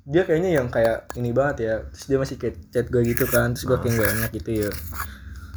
dia 0.02 0.22
kayaknya 0.22 0.50
yang 0.54 0.66
kayak 0.66 1.12
ini 1.14 1.30
banget 1.30 1.56
ya. 1.62 1.74
Terus 1.88 2.04
dia 2.04 2.18
masih 2.18 2.36
kayak 2.36 2.56
chat 2.68 2.86
gue 2.86 2.98
gitu 3.04 3.24
kan. 3.24 3.52
Terus 3.52 3.62
gue 3.64 3.78
kayak 3.78 3.94
gak 3.94 4.10
enak 4.12 4.30
gitu 4.32 4.50
ya. 4.58 4.70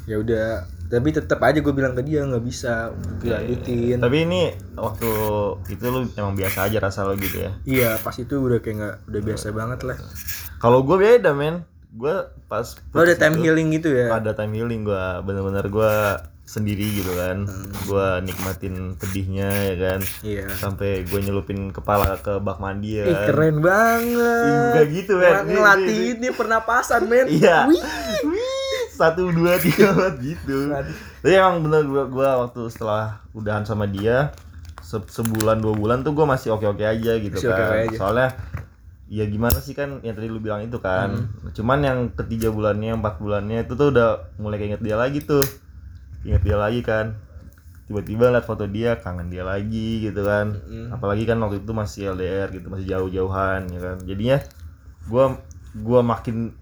Ya 0.04 0.16
udah, 0.18 0.48
tapi 0.88 1.10
tetap 1.10 1.40
aja 1.40 1.58
gue 1.58 1.74
bilang 1.74 1.92
ke 1.92 2.04
dia 2.04 2.22
nggak 2.22 2.44
bisa 2.44 2.92
dilanjutin. 3.18 3.98
tapi 3.98 4.18
ini 4.22 4.42
waktu 4.74 5.10
itu 5.66 5.84
lu 5.86 6.06
emang 6.14 6.36
biasa 6.36 6.68
aja 6.68 6.78
rasa 6.78 7.02
lo 7.02 7.16
gitu 7.16 7.40
ya 7.40 7.52
Iya, 7.64 7.90
pas 7.98 8.14
itu 8.14 8.36
udah 8.36 8.60
kayak 8.60 8.76
nggak 8.76 8.96
udah 9.08 9.22
biasa 9.24 9.46
banget 9.50 9.80
lah. 9.84 9.98
kalau 10.60 10.84
gue 10.84 10.98
beda 10.98 11.32
men 11.32 11.64
gue 11.90 12.16
pas 12.46 12.68
Lo 12.92 13.00
ada 13.00 13.10
putus 13.10 13.18
time 13.18 13.34
itu- 13.34 13.44
healing 13.44 13.68
gitu 13.72 13.90
ya? 13.90 14.08
ada 14.12 14.32
time 14.34 14.54
healing 14.54 14.82
gua 14.82 15.04
bener-bener 15.20 15.66
gua 15.68 16.20
sendiri 16.54 16.86
gitu 16.94 17.10
kan 17.12 17.44
Hmm. 17.44 17.74
gua 17.84 18.22
nikmatin 18.22 18.94
pedihnya 18.94 19.50
ya 19.50 19.76
kan 19.76 20.00
Iya. 20.22 20.46
sampai 20.54 21.02
gue 21.02 21.20
nyelupin 21.20 21.70
kepala 21.70 22.14
ke 22.16 22.38
bak 22.38 22.58
mandi 22.58 22.96
ya 22.96 23.04
Ih, 23.04 23.12
kan. 23.12 23.26
keren 23.26 23.58
banget. 23.58 24.46
Enggak 24.70 24.88
gitu, 24.94 25.12
men. 25.16 25.26
Ngel- 25.26 25.42
Ini- 25.42 25.54
Ngelatihin 25.56 26.18
nih 26.20 26.32
pernapasan, 26.32 27.02
men. 27.04 27.26
iya 27.28 27.66
Wih. 27.66 27.82
Wih, 28.24 28.82
satu 28.94 29.28
dua 29.28 29.58
tiga 29.58 29.90
empat 29.92 30.22
gitu 30.22 30.70
tapi 31.18 31.34
emang 31.34 31.60
bener 31.60 31.82
gua, 31.84 32.04
gua 32.06 32.30
waktu 32.40 32.62
setelah 32.68 33.04
udahan 33.32 33.64
sama 33.64 33.86
dia 33.86 34.30
se- 34.80 35.02
sebulan 35.10 35.58
dua 35.58 35.74
bulan 35.74 36.00
tuh 36.00 36.12
gua 36.12 36.28
masih 36.28 36.52
oke 36.52 36.68
oke 36.68 36.84
aja 36.84 37.18
gitu 37.18 37.34
Masih 37.34 37.50
kan 37.50 37.58
oke-oke 37.58 37.82
aja. 37.88 37.98
soalnya 37.98 38.30
ya 39.06 39.26
gimana 39.26 39.58
sih 39.58 39.72
kan 39.72 39.98
yang 40.00 40.14
tadi 40.14 40.26
lu 40.26 40.38
bilang 40.38 40.62
itu 40.62 40.78
kan 40.78 41.10
Hmm. 41.12 41.50
cuman 41.52 41.80
yang 41.82 42.00
ketiga 42.12 42.50
bulannya 42.50 42.94
empat 42.94 43.18
bulannya 43.18 43.62
itu 43.62 43.74
tuh 43.74 43.90
udah 43.90 44.10
mulai 44.36 44.58
keinget 44.58 44.80
dia 44.80 44.94
lagi 44.94 45.20
tuh 45.20 45.42
inget 46.24 46.42
dia 46.44 46.58
lagi 46.58 46.82
kan. 46.84 47.20
Tiba-tiba 47.84 48.32
liat 48.32 48.48
foto 48.48 48.64
dia 48.66 48.96
kangen 48.96 49.28
dia 49.28 49.44
lagi 49.44 50.08
gitu 50.08 50.24
kan. 50.24 50.56
Mm. 50.64 50.96
apalagi 50.96 51.28
kan 51.28 51.38
waktu 51.44 51.60
itu 51.62 51.72
masih 51.76 52.16
LDR 52.16 52.48
gitu 52.56 52.72
masih 52.72 52.88
jauh-jauhan 52.88 53.68
ya 53.70 53.80
kan. 53.80 53.98
Jadinya 54.08 54.38
gua 55.12 55.38
gua 55.76 56.00
makin 56.02 56.56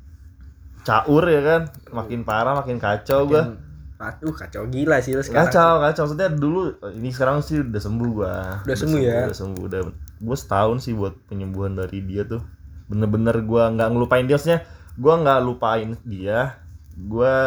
caur 0.81 1.23
ya 1.29 1.41
kan. 1.45 1.61
Makin 1.93 2.25
parah 2.25 2.57
makin 2.57 2.81
kacau 2.81 3.29
gua. 3.29 3.53
Aduh, 4.01 4.33
kacau 4.33 4.65
gila 4.65 4.97
sih 4.97 5.13
lo 5.13 5.21
sekarang. 5.21 5.53
kacau 5.53 5.71
kacau. 5.77 6.03
Maksudnya 6.09 6.29
dulu 6.33 6.73
ini 6.97 7.13
sekarang 7.13 7.45
sih 7.45 7.61
udah 7.61 7.81
sembuh 7.81 8.09
gua. 8.09 8.35
Udah 8.65 8.77
sembuh 8.77 8.99
ya? 8.99 9.29
udah 9.29 9.37
sembuh. 9.37 9.63
Udah 9.69 9.81
gua 10.17 10.37
setahun 10.37 10.77
sih 10.89 10.97
buat 10.97 11.13
penyembuhan 11.29 11.77
dari 11.77 12.01
dia 12.01 12.25
tuh. 12.25 12.41
Bener-bener 12.89 13.45
gua 13.45 13.69
nggak 13.69 13.89
ngelupain 13.93 14.25
dia. 14.25 14.41
Maksudnya 14.41 14.65
gua 14.97 15.13
nggak 15.21 15.39
lupain 15.45 15.89
dia. 16.01 16.57
Gua 16.97 17.37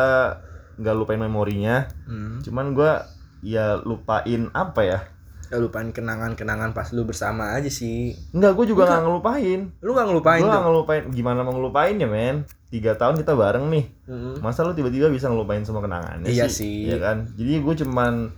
nggak 0.77 0.95
lupain 0.95 1.19
memorinya 1.19 1.87
Hmm. 2.05 2.41
cuman 2.41 2.73
gua 2.73 3.07
ya 3.41 3.79
lupain 3.79 4.49
apa 4.51 4.83
ya 4.83 5.01
Ya, 5.45 5.61
lupain 5.61 5.87
kenangan-kenangan 5.89 6.73
pas 6.73 6.89
lu 6.91 7.05
bersama 7.05 7.53
aja 7.53 7.69
sih. 7.69 8.17
Enggak, 8.33 8.57
gue 8.57 8.75
juga 8.75 8.89
nggak 8.89 9.03
ngelupain. 9.07 9.61
Lu 9.79 9.93
gak 9.93 10.07
ngelupain 10.09 10.41
Gue 10.41 10.49
tuh? 10.49 10.51
nggak 10.51 10.65
ngelupain. 10.67 11.03
Gimana 11.13 11.39
mau 11.41 11.53
ngelupain 11.53 11.95
ya, 11.95 12.09
men? 12.09 12.37
Tiga 12.73 12.97
tahun 12.97 13.21
kita 13.21 13.39
bareng 13.39 13.71
nih. 13.71 13.85
Mm-mm. 14.09 14.35
Masa 14.41 14.65
lu 14.65 14.73
tiba-tiba 14.73 15.07
bisa 15.07 15.29
ngelupain 15.29 15.63
semua 15.63 15.79
kenangannya 15.79 16.27
Iya 16.27 16.49
sih? 16.49 16.59
sih. 16.59 16.77
Iya 16.89 16.97
kan? 16.99 17.17
Jadi 17.39 17.61
gue 17.61 17.75
cuman 17.77 18.35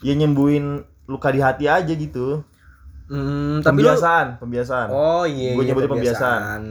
ya 0.00 0.16
nyembuhin 0.16 0.80
luka 1.06 1.28
di 1.28 1.38
hati 1.38 1.70
aja 1.70 1.92
gitu. 1.92 2.42
Hmm, 3.06 3.62
tapi 3.62 3.86
lu 3.86 3.86
pembiasaan, 3.86 4.26
pembiasaan. 4.42 4.88
Oh 4.90 5.22
iya, 5.22 5.54
Gua 5.54 5.62
iya, 5.62 5.68
nyebutnya 5.70 5.90
pembiasaan. 5.94 6.62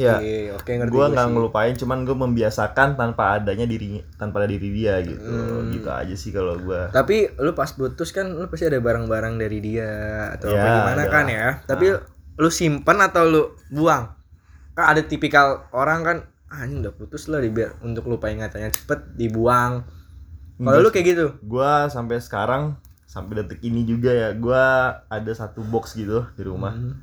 Iya. 0.00 0.14
Iya, 0.24 0.50
oke 0.56 0.70
ngerti 0.72 0.88
gue 0.88 0.96
gua 0.96 1.06
nggak 1.12 1.28
ngelupain, 1.28 1.74
cuman 1.76 1.98
gue 2.08 2.16
membiasakan 2.16 2.88
tanpa 2.96 3.36
adanya 3.36 3.68
diri 3.68 4.00
tanpa 4.16 4.40
ada 4.40 4.48
diri 4.48 4.72
dia 4.72 4.96
gitu. 5.04 5.20
Hmm. 5.28 5.68
Gitu 5.68 5.88
aja 5.92 6.14
sih 6.16 6.32
kalau 6.32 6.56
gue. 6.56 6.88
Tapi 6.88 7.36
lu 7.36 7.52
pas 7.52 7.68
putus 7.68 8.16
kan 8.16 8.32
lu 8.32 8.48
pasti 8.48 8.64
ada 8.64 8.80
barang-barang 8.80 9.34
dari 9.36 9.58
dia 9.60 9.90
atau 10.32 10.56
apa 10.56 10.56
Ya, 10.56 10.72
gimana 10.80 11.02
ada. 11.04 11.12
kan 11.12 11.24
ya. 11.28 11.46
Tapi 11.68 11.86
lu 12.40 12.48
simpen 12.48 12.98
atau 13.04 13.22
lu 13.28 13.42
buang? 13.68 14.08
Kan 14.72 14.84
ada 14.88 15.04
tipikal 15.04 15.68
orang 15.76 16.00
kan 16.00 16.16
ah 16.48 16.64
ini 16.64 16.80
udah 16.80 16.92
putus 16.96 17.28
lah 17.28 17.44
biar 17.44 17.76
untuk 17.84 18.08
lupa 18.08 18.32
ingatannya 18.32 18.72
cepet 18.72 19.20
dibuang. 19.20 19.84
Kalau 20.62 20.78
lu 20.80 20.88
kayak 20.88 21.06
gitu? 21.12 21.26
gua 21.44 21.92
sampai 21.92 22.24
sekarang 22.24 22.80
sampai 23.12 23.44
detik 23.44 23.60
ini 23.60 23.84
juga 23.84 24.08
ya 24.08 24.28
gua 24.32 24.64
ada 25.12 25.32
satu 25.36 25.60
box 25.60 26.00
gitu 26.00 26.24
di 26.32 26.42
rumah. 26.48 26.72
Hmm. 26.72 26.96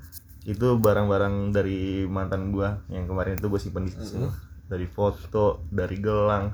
itu 0.48 0.66
barang-barang 0.82 1.54
dari 1.54 2.10
mantan 2.10 2.50
gua 2.50 2.82
yang 2.90 3.06
kemarin 3.06 3.38
itu 3.38 3.46
gue 3.46 3.62
simpen 3.62 3.86
di 3.86 3.94
situ. 3.94 4.26
Dari 4.66 4.88
foto 4.90 5.62
dari 5.70 6.02
gelang 6.02 6.50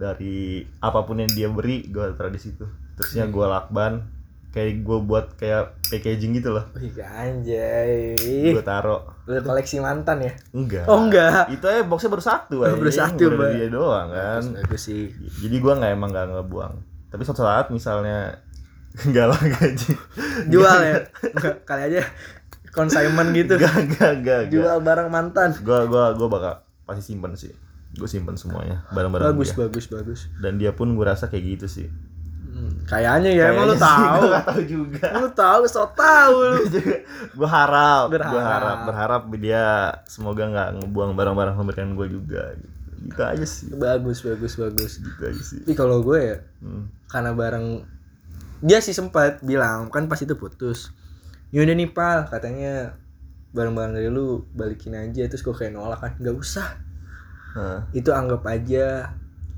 dari 0.00 0.64
apa 0.80 1.04
pun 1.04 1.20
yang 1.20 1.28
dia 1.28 1.52
beri 1.52 1.84
gua 1.92 2.14
taruh 2.16 2.32
di 2.32 2.40
situ. 2.40 2.64
Terusnya 2.96 3.28
gua 3.28 3.52
lakban 3.52 4.08
kayak 4.48 4.80
gue 4.80 4.98
buat 5.04 5.36
kayak 5.36 5.76
packaging 5.92 6.40
gitu 6.40 6.56
loh. 6.56 6.64
Wih, 6.72 6.88
anjay. 7.04 8.16
gue 8.56 8.64
taruh. 8.64 9.04
Lu 9.28 9.36
koleksi 9.44 9.76
mantan 9.84 10.24
ya? 10.24 10.32
enggak. 10.56 10.88
Oh, 10.88 11.04
enggak. 11.04 11.52
itu 11.52 11.64
aja 11.68 11.84
boxnya 11.84 12.08
baru 12.08 12.24
satu 12.24 12.56
Oh, 12.64 12.76
baru 12.80 12.88
satu, 12.88 13.24
Baru 13.28 13.52
dia 13.52 13.68
doang 13.68 14.08
kan. 14.08 14.42
Bagus 14.64 14.88
sih. 14.88 15.12
jadi 15.44 15.56
gua 15.60 15.76
nggak 15.76 15.92
emang 15.92 16.10
nggak 16.16 16.26
ngebuang. 16.32 16.74
Tapi 17.12 17.22
suatu 17.28 17.44
saat 17.44 17.68
misalnya 17.68 18.47
nggak 19.08 19.26
lah 19.26 19.40
gaji 19.40 19.92
Jual 20.48 20.78
ya? 20.80 20.96
Enggak, 21.28 21.56
kali 21.62 21.82
aja 21.88 22.02
consignment 22.68 23.30
gitu. 23.32 23.56
Gak, 23.56 23.74
gak, 23.90 23.94
gak, 23.96 24.12
gak. 24.22 24.42
Jual 24.50 24.78
barang 24.78 25.08
mantan. 25.08 25.50
Gua, 25.60 25.84
gua, 25.84 26.14
gua 26.14 26.28
bakal 26.28 26.54
pasti 26.84 27.02
simpen 27.04 27.34
sih. 27.34 27.50
Gue 27.90 28.06
simpen 28.06 28.36
semuanya 28.36 28.84
barang-barang 28.90 29.32
Bagus, 29.32 29.50
dia. 29.50 29.58
bagus, 29.64 29.84
bagus. 29.88 30.20
Dan 30.38 30.56
dia 30.56 30.70
pun 30.70 30.92
gue 30.92 31.02
rasa 31.02 31.26
kayak 31.26 31.58
gitu 31.58 31.66
sih. 31.66 31.88
Hmm, 32.48 32.84
kayaknya 32.84 33.30
ya, 33.32 33.44
emang 33.50 33.66
lu 33.66 33.76
tahu. 33.80 34.20
Gua 34.20 34.30
gak 34.30 34.46
tahu 34.46 34.62
juga. 34.62 35.06
Lu 35.16 35.28
tahu, 35.32 35.62
so 35.66 35.82
tahu 35.90 36.36
lu. 36.44 36.62
gue 37.38 37.48
harap, 37.48 38.12
Berharap. 38.12 38.30
gue 38.30 38.42
harap, 38.44 38.78
berharap 38.84 39.22
dia 39.34 39.64
semoga 40.04 40.46
nggak 40.46 40.68
ngebuang 40.78 41.12
barang-barang 41.14 41.54
pemberian 41.56 41.92
gue 41.94 42.06
juga. 42.08 42.54
Gitu. 42.54 42.76
gitu 43.08 43.20
aja 43.24 43.46
sih. 43.46 43.66
Bagus, 43.72 44.18
bagus, 44.20 44.52
bagus. 44.54 44.92
Gitu 45.00 45.20
aja 45.24 45.42
sih. 45.42 45.58
Tapi 45.64 45.74
kalau 45.74 45.98
gue 46.00 46.18
ya, 46.20 46.36
Hmm. 46.60 46.92
karena 47.08 47.32
barang 47.32 47.66
dia 48.60 48.78
sih 48.78 48.90
sempat 48.90 49.40
bilang 49.40 49.88
kan 49.88 50.06
pas 50.06 50.16
itu 50.16 50.34
putus. 50.34 50.90
Yaudah 51.50 51.72
nih 51.72 51.88
pal 51.88 52.26
katanya. 52.26 52.96
Barang-barang 53.48 53.94
dari 53.94 54.08
lu 54.08 54.44
balikin 54.50 54.92
aja. 54.92 55.24
Terus 55.24 55.40
gue 55.40 55.52
kayak 55.52 55.72
nolak 55.72 55.98
kan 55.98 56.12
nggak 56.16 56.34
usah. 56.34 56.68
Nah, 57.50 57.80
itu 57.90 58.10
anggap 58.10 58.44
aja 58.44 59.08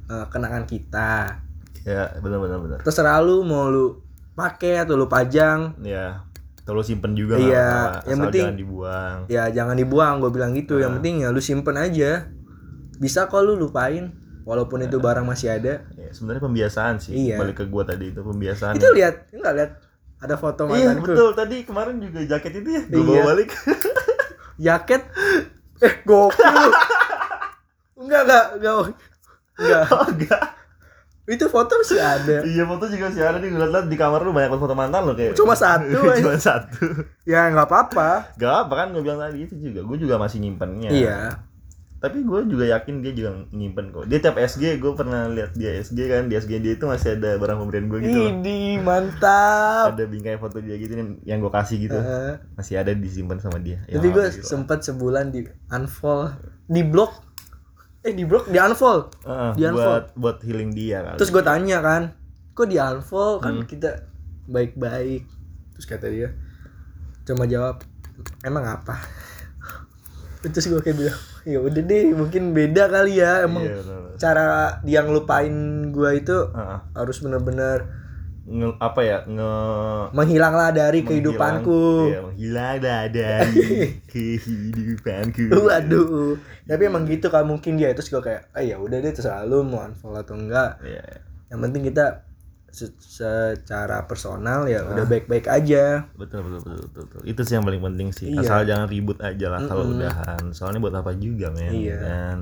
eh, 0.06 0.26
kenangan 0.26 0.64
kita. 0.64 1.42
Ya 1.80 2.12
benar-benar 2.16 2.60
benar. 2.60 2.78
terserah 2.80 3.18
lu 3.18 3.40
mau 3.40 3.66
lu 3.66 3.98
pakai 4.32 4.80
atau 4.80 4.94
lu 4.94 5.04
pajang. 5.04 5.74
Ya, 5.80 6.22
terlalu 6.62 6.84
simpen 6.84 7.12
juga 7.12 7.34
Iya, 7.34 7.66
apa-apa, 7.66 8.06
yang 8.06 8.18
penting- 8.22 8.44
jangan 8.46 8.56
dibuang. 8.56 9.16
ya 9.26 9.42
jangan 9.50 9.76
dibuang 9.76 10.14
gue 10.18 10.30
bilang 10.30 10.52
gitu. 10.52 10.76
Yang 10.76 10.86
Nah. 10.86 10.96
penting 10.98 11.14
ya 11.20 11.28
lu 11.30 11.40
simpen 11.40 11.76
aja. 11.76 12.10
Bisa 12.96 13.26
kok 13.26 13.40
lu 13.40 13.56
lupain 13.56 14.12
walaupun 14.50 14.82
itu 14.82 14.98
barang 14.98 15.22
masih 15.22 15.54
ada. 15.54 15.86
Ya, 15.92 16.10
sebenarnya 16.10 16.42
pembiasaan 16.42 16.98
sih. 16.98 17.14
Iya. 17.14 17.38
Balik 17.38 17.56
ke 17.56 17.64
gua 17.64 17.86
tadi 17.86 18.10
itu 18.10 18.18
pembiasaan. 18.20 18.74
itu 18.74 18.88
lihat 18.90 19.30
nggak 19.30 19.54
lihat. 19.54 19.70
Ada 20.18 20.34
foto 20.34 20.66
Iya 20.68 20.90
mantanku. 20.92 21.06
betul. 21.08 21.30
Tadi 21.32 21.56
kemarin 21.62 21.96
juga 21.96 22.18
jaket 22.26 22.52
itu 22.56 22.68
ya 22.68 22.82
gue 22.84 22.98
Iya. 22.98 23.06
bawa 23.06 23.22
balik. 23.30 23.48
Jaket? 24.66 25.02
Eh 25.80 25.94
gokil. 26.02 26.68
Enggak 27.96 28.20
enggak 28.26 28.44
enggak. 28.54 28.74
Enggak. 29.56 29.84
Oh 29.88 30.04
enggak. 30.06 30.42
Itu 31.24 31.46
foto 31.46 31.72
masih 31.74 31.96
ada. 31.96 32.36
Iya 32.42 32.64
foto 32.66 32.84
juga 32.84 33.06
sih 33.08 33.22
ada. 33.22 33.38
Nih 33.38 33.48
gue 33.48 33.60
liat 33.62 33.86
di 33.86 33.96
kamar 33.96 34.20
lu 34.20 34.34
banyak 34.34 34.50
foto 34.52 34.74
mantan 34.74 35.06
lo 35.06 35.14
kayak. 35.14 35.32
Cuma 35.32 35.54
satu, 35.54 35.88
cuma 36.20 36.36
satu. 36.36 36.84
Ya 37.24 37.48
nggak 37.48 37.64
apa-apa. 37.64 38.34
Gak 38.34 38.54
apa 38.66 38.72
kan 38.74 38.86
gue 38.90 39.00
bilang 39.00 39.20
tadi 39.20 39.46
itu 39.46 39.54
juga. 39.54 39.80
Gue 39.80 39.96
juga 39.96 40.18
masih 40.18 40.36
nyimpennya. 40.38 40.90
Iya 40.90 41.18
tapi 42.00 42.20
gue 42.20 42.40
juga 42.46 42.64
yakin 42.66 43.00
dia 43.00 43.12
juga 43.12 43.30
nyimpen 43.50 43.92
kok. 43.92 44.04
Dia 44.04 44.18
tiap 44.18 44.34
SG 44.34 44.76
gue 44.76 44.92
pernah 44.94 45.28
lihat 45.28 45.52
dia 45.52 45.76
SG 45.76 46.00
kan. 46.02 46.26
Di 46.26 46.34
SG 46.34 46.56
dia 46.56 46.72
itu 46.72 46.84
masih 46.84 47.14
ada 47.14 47.36
barang 47.36 47.60
pemberian 47.60 47.86
gue 47.86 47.98
gitu 48.02 48.18
loh. 48.18 48.30
ini 48.34 48.80
mantap. 48.80 49.92
Ada 49.92 50.04
bingkai 50.04 50.34
foto 50.34 50.58
dia 50.58 50.74
gitu 50.74 50.92
yang- 50.92 51.20
yang 51.22 51.38
gue 51.38 51.50
kasih 51.50 51.76
gitu. 51.78 51.94
Eh, 51.94 52.40
masih 52.54 52.74
ada 52.74 52.90
disimpan 52.90 53.36
sama 53.36 53.58
dia. 53.58 53.84
Ya, 53.84 53.96
tapi 53.96 54.08
gue 54.08 54.16
alhamdulillah. 54.22 54.48
sempat 54.48 54.78
sebulan 54.80 55.24
di 55.28 55.40
unfollow 55.68 56.32
di 56.66 56.82
blok 56.82 57.12
eh 58.00 58.10
di 58.10 58.24
blok 58.24 58.48
di 58.48 58.56
unfollow 58.56 59.12
Heeh, 59.20 59.52
di 59.52 59.62
unfollow. 59.62 59.84
buat 59.84 60.04
buat 60.16 60.36
healing 60.40 60.72
dia 60.72 61.04
kali. 61.04 61.16
Terus 61.16 61.30
gue 61.30 61.42
tanya 61.42 61.78
kan 61.78 62.02
kok 62.50 62.64
di 62.64 62.76
unfollow 62.76 63.38
kan 63.38 63.54
Hmm. 63.54 63.66
kita 63.66 64.08
baik-baik. 64.46 65.28
Terus 65.74 65.84
kata 65.86 66.08
dia 66.08 66.32
cuma 67.22 67.44
jawab 67.44 67.84
emang 68.40 68.64
apa? 68.64 68.96
Terus 70.42 70.64
gue 70.66 70.80
kayak 70.80 70.96
bilang 70.96 71.20
ya 71.42 71.58
udah 71.58 71.82
deh 71.82 72.12
mungkin 72.12 72.52
beda 72.52 72.86
kali 72.86 73.18
ya. 73.18 73.44
Emang 73.44 73.64
Iya, 73.64 73.80
cara 74.16 74.46
dia 74.82 75.00
ngelupain 75.00 75.52
gue 75.88 76.10
itu 76.14 76.36
Heeh. 76.50 76.78
harus 76.92 77.16
bener-bener 77.18 77.88
nge, 78.44 78.68
apa 78.76 79.00
ya 79.00 79.18
nge 79.24 79.52
menghilanglah 80.10 80.70
dari 80.70 81.00
kehidupanku. 81.00 82.10
Iya, 82.10 82.20
menghilang 82.26 82.78
dari 83.08 83.64
kehidupanku. 84.12 85.44
waduh. 85.56 86.34
Tapi 86.64 86.82
emang 86.84 87.04
gitu 87.04 87.28
kan 87.28 87.44
mungkin 87.44 87.74
dia 87.74 87.90
terus 87.90 88.08
gue 88.08 88.18
kayak 88.18 88.50
ah 88.50 88.60
ya 88.60 88.76
udah 88.76 88.98
deh 88.98 89.10
terserah 89.10 89.44
lu 89.44 89.62
mau 89.62 89.82
unfollow 89.82 90.18
atau 90.18 90.34
enggak. 90.34 90.78
Iya. 90.82 91.04
yang 91.50 91.66
penting 91.66 91.82
kita 91.82 92.29
se- 92.70 92.94
secara 93.00 94.04
personal 94.04 94.64
ya 94.64 94.82
udah 94.82 95.04
baik-baik 95.04 95.44
aja 95.44 96.06
Betul, 96.12 96.42
betul 96.42 96.58
betul 96.60 96.76
betul 96.80 97.02
betul. 97.04 97.20
Itu 97.24 97.40
sih 97.42 97.54
yang 97.54 97.62
paling 97.62 97.82
penting 97.82 98.08
sih. 98.10 98.26
Iya. 98.30 98.40
Asal 98.40 98.64
jangan 98.64 98.86
ribut 98.86 99.18
aja 99.20 99.46
lah 99.48 99.60
kalau 99.62 99.84
Mm-mm. 99.84 99.98
udahan. 99.98 100.42
Soalnya 100.50 100.78
buat 100.78 100.94
apa 100.94 101.12
juga 101.12 101.50
men. 101.50 101.70
Iya. 101.70 101.96
kan? 101.98 102.38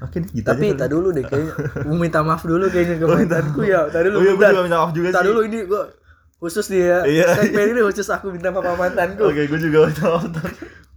Oke 0.00 0.16
deh, 0.18 0.30
gitu 0.32 0.46
tapi 0.46 0.72
tak 0.72 0.88
dulu 0.88 1.10
deh 1.10 1.20
kayaknya 1.22 1.52
minta 2.00 2.20
maaf 2.20 2.40
dulu 2.42 2.64
kayaknya 2.66 2.96
ke 2.96 3.06
mantanku 3.06 3.60
ya 3.62 3.84
tadi 3.86 4.08
Oh 4.08 4.16
dulu 4.16 4.24
iya, 4.24 4.32
gue 4.32 4.62
minta 4.62 4.78
maaf 4.78 4.92
juga 4.92 5.08
sih. 5.12 5.26
dulu 5.26 5.40
ini 5.44 5.58
gue 5.62 5.82
khusus 6.40 6.66
nih 6.68 6.82
ya 6.82 6.98
Iya. 7.04 7.26
segmen 7.36 7.66
ini 7.68 7.80
khusus 7.82 8.08
aku 8.08 8.32
minta 8.32 8.48
maaf 8.48 8.64
sama 8.64 8.80
mantanku 8.80 9.28
Oke, 9.28 9.44
gue 9.44 9.60
juga 9.60 9.78
minta 9.84 10.04
maaf. 10.08 10.24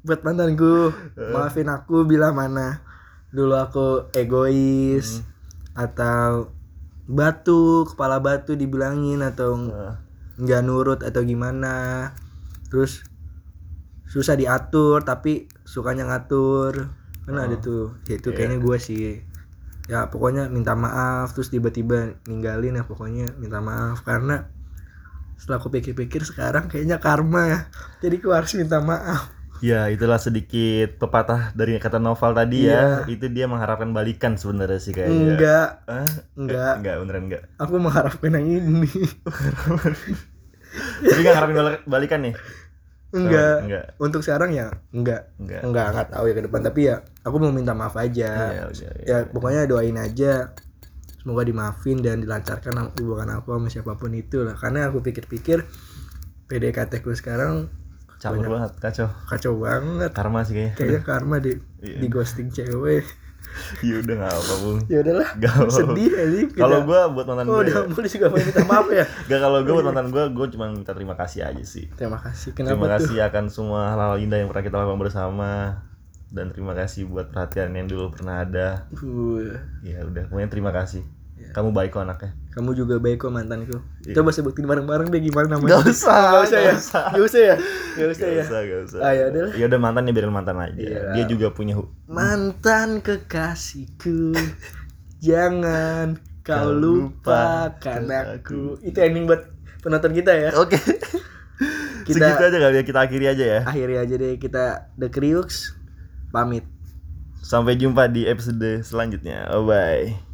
buat 0.01 0.19
mantanku 0.21 0.95
maafin 1.29 1.67
aku 1.67 2.03
bila 2.03 2.31
mana 2.31 2.79
dulu 3.27 3.55
aku 3.55 3.87
egois 4.13 5.19
atau 5.73 6.47
batu 7.03 7.83
kepala 7.83 8.23
batu 8.23 8.55
dibilangin 8.55 9.19
atau 9.19 9.59
nggak 10.39 10.61
nurut 10.63 10.99
atau 11.03 11.21
gimana. 11.23 12.09
Terus 12.71 13.03
susah 14.07 14.39
diatur 14.39 15.03
tapi 15.03 15.51
sukanya 15.67 16.07
ngatur. 16.09 16.89
Kan 17.23 17.39
ada 17.39 17.55
tuh 17.59 17.95
ya 18.07 18.19
itu 18.19 18.31
kayaknya 18.31 18.59
gue 18.59 18.77
sih. 18.79 19.23
Ya 19.91 20.07
pokoknya 20.07 20.47
minta 20.47 20.79
maaf 20.79 21.35
terus 21.35 21.51
tiba-tiba 21.51 22.15
ninggalin 22.27 22.79
ya 22.79 22.83
pokoknya 22.87 23.35
minta 23.35 23.59
maaf. 23.59 24.01
Karena 24.07 24.47
setelah 25.35 25.59
aku 25.59 25.69
pikir-pikir 25.75 26.23
sekarang 26.23 26.71
kayaknya 26.71 27.03
karma 27.03 27.41
ya. 27.51 27.59
Jadi 27.99 28.23
aku 28.23 28.31
harus 28.31 28.55
minta 28.55 28.79
maaf 28.79 29.42
Ya, 29.63 29.87
itulah 29.87 30.19
sedikit 30.19 30.99
pepatah 30.99 31.53
dari 31.53 31.79
kata 31.79 31.95
novel 31.95 32.31
tadi 32.33 32.67
Iya. 32.67 33.07
ya. 33.07 33.07
Itu 33.07 33.25
dia 33.27 33.47
mengharapkan 33.47 33.89
balikan 33.89 34.35
sebenarnya 34.35 34.75
sih 34.77 34.91
kayaknya. 34.91 35.15
enggak 35.31 35.67
Hah? 35.85 36.09
enggak 36.35 36.73
Enggak, 36.77 36.95
beneran 36.99 37.23
enggak. 37.25 37.43
aku 37.55 37.73
mengharapkan 37.77 38.31
yang 38.33 38.45
ini 38.45 38.91
Tapi 41.01 41.17
enggak 41.17 41.35
harapin 41.37 41.55
balik- 41.55 41.85
balikan 41.85 42.19
nih. 42.21 42.35
enggak 43.13 43.55
Enggak. 43.61 43.85
untuk 43.99 44.19
sekarang 44.19 44.51
ya 44.51 44.73
enggak 44.89 45.29
Enggak. 45.37 45.61
enggak 45.61 45.85
enggak 45.87 46.07
tahu 46.09 46.23
ya 46.25 46.33
ke 46.33 46.43
depan 46.43 46.61
tapi 46.61 46.79
ya 46.83 46.95
aku 47.21 47.35
mau 47.37 47.53
minta 47.53 47.71
maaf 47.71 47.93
aja 47.93 48.29
Iya, 48.49 48.65
iya, 48.67 48.89
iya. 48.97 49.05
ya 49.05 49.29
pokoknya 49.29 49.63
doain 49.63 49.93
aja 49.95 50.49
semoga 51.15 51.45
dimaafin 51.45 52.01
dan 52.01 52.19
dilancarkan 52.19 52.73
hubungan 52.91 53.29
aku 53.31 53.53
sama 53.53 53.69
siapa 53.69 53.93
pun 53.93 54.11
itu 54.11 54.41
lah 54.41 54.57
karena 54.57 54.89
aku 54.89 54.99
pikir-pikir 54.99 55.61
PDKT 56.43 56.99
ku 56.99 57.13
sekarang 57.13 57.69
Campur 58.23 58.47
banget, 58.49 58.71
kacau. 58.79 59.07
kacau 59.25 59.53
banget 59.57 60.11
Karma 60.11 60.39
sih 60.41 60.53
kayaknya. 60.53 60.73
kayaknya 60.73 61.01
karma 61.01 61.35
di 61.37 61.51
Iya. 61.79 61.97
di 61.99 62.07
ghosting 62.07 62.47
cewek 62.47 63.03
Ya 63.85 63.99
udah 63.99 64.15
enggak 64.15 64.33
apa, 64.33 64.53
Bung. 64.57 64.79
ya 64.87 64.97
udahlah 64.99 65.29
Gak 65.37 65.53
apa. 65.53 65.69
sedih 65.69 66.11
aja 66.11 66.39
Kalau 66.55 66.79
gua 66.81 67.01
buat 67.07 67.25
mantan 67.27 67.45
oh 67.45 67.51
gue, 67.53 67.61
udah 67.61 67.75
mulai 67.85 68.09
juga 68.09 68.25
mau 68.25 68.39
minta 68.39 68.61
maaf 68.63 68.87
ya 68.89 69.05
gak 69.27 69.39
kalau 69.39 69.59
gue 69.61 69.73
buat 69.73 69.85
mantan 69.85 70.07
gue, 70.09 70.23
gue 70.31 70.47
cuma 70.49 70.65
minta 70.67 70.91
terima 70.91 71.13
kasih 71.13 71.39
aja 71.43 71.63
sih. 71.63 71.85
terima 71.91 72.17
kasih 72.17 72.49
Terima 72.51 72.73
kenapa 72.73 72.83
tuh 72.97 73.11
kasih 73.11 73.17
akan 73.21 73.43
semua 73.47 73.81
hal-hal 73.89 74.15
indah 74.17 74.37
yang 74.37 74.47
pernah 74.47 74.63
kita 74.63 74.75
lakukan 74.75 74.99
bersama 74.99 75.51
dan 76.27 76.49
terima 76.49 76.73
kasih 76.73 77.05
buat 77.05 77.29
perhatian 77.29 77.69
yang 77.71 77.85
dulu 77.85 78.09
pernah 78.09 78.41
ada. 78.41 78.89
Uh, 78.91 79.53
Ya 79.81 80.01
udah, 80.01 80.25
pokoknya 80.25 80.49
terima 80.49 80.73
kasih. 80.73 81.05
Iya. 81.33 81.49
Kamu 81.51 81.69
baik 81.69 81.91
kok 81.91 82.01
anaknya. 82.01 82.31
kamu 82.53 82.69
juga 82.73 82.95
baik 82.97 83.17
kok 83.17 83.33
mantanku 83.33 83.81
Iya. 84.05 84.13
coba 84.13 84.29
sebutin 84.29 84.63
bareng-bareng 84.63 85.09
deh 85.09 85.17
gimana 85.19 85.57
namanya 85.57 85.81
Gak 85.81 85.89
usah, 85.89 86.21
Gak 86.29 86.43
usah 86.45 86.59
ya 86.59 86.63
gak 86.63 86.77
usah. 86.77 87.03
Gak 87.09 87.23
usah 87.23 87.41
ya 87.41 87.55
Gak 87.57 88.07
usah 88.07 88.21
Gak 88.21 88.29
ya 88.29 88.43
usah, 88.43 88.59
gak 88.61 88.79
usah. 88.85 88.99
Ah, 89.01 89.11
ya 89.11 89.23
udah. 89.27 89.45
Ya 89.53 89.63
udah 89.65 89.79
mantan 89.79 90.03
ya 90.03 90.11
biarin 90.11 90.29
mantan 90.29 90.57
aja. 90.57 90.77
Iya. 90.77 91.01
Dia 91.11 91.23
juga 91.25 91.47
punya 91.49 91.73
Mantan 92.05 92.89
kekasihku 92.99 94.37
Jangan 95.19 96.07
kau 96.41 96.53
Kau 96.53 96.69
lupakan 96.69 98.01
aku 98.05 98.77
Itu 98.81 98.97
ending 98.99 99.25
buat 99.25 99.49
penonton 99.81 100.13
kita 100.13 100.29
ya 100.31 100.49
Oke. 100.53 100.77
Kita- 102.05 102.35
Segitu 102.35 102.43
aja 102.43 102.57
kali 102.59 102.75
ya 102.75 102.83
kita 102.83 102.99
akhiri 102.99 103.25
aja 103.25 103.45
ya. 103.47 103.59
Akhiri 103.63 103.95
aja 103.95 104.13
deh 104.13 104.35
kita 104.35 104.91
The 104.93 105.07
Kriux 105.07 105.71
Pamit 106.29 106.67
Sampai 107.39 107.75
jumpa 107.75 108.07
di 108.07 108.23
episode 108.23 108.83
selanjutnya. 108.83 109.47
Bye 109.49 109.63
bye. 109.63 110.32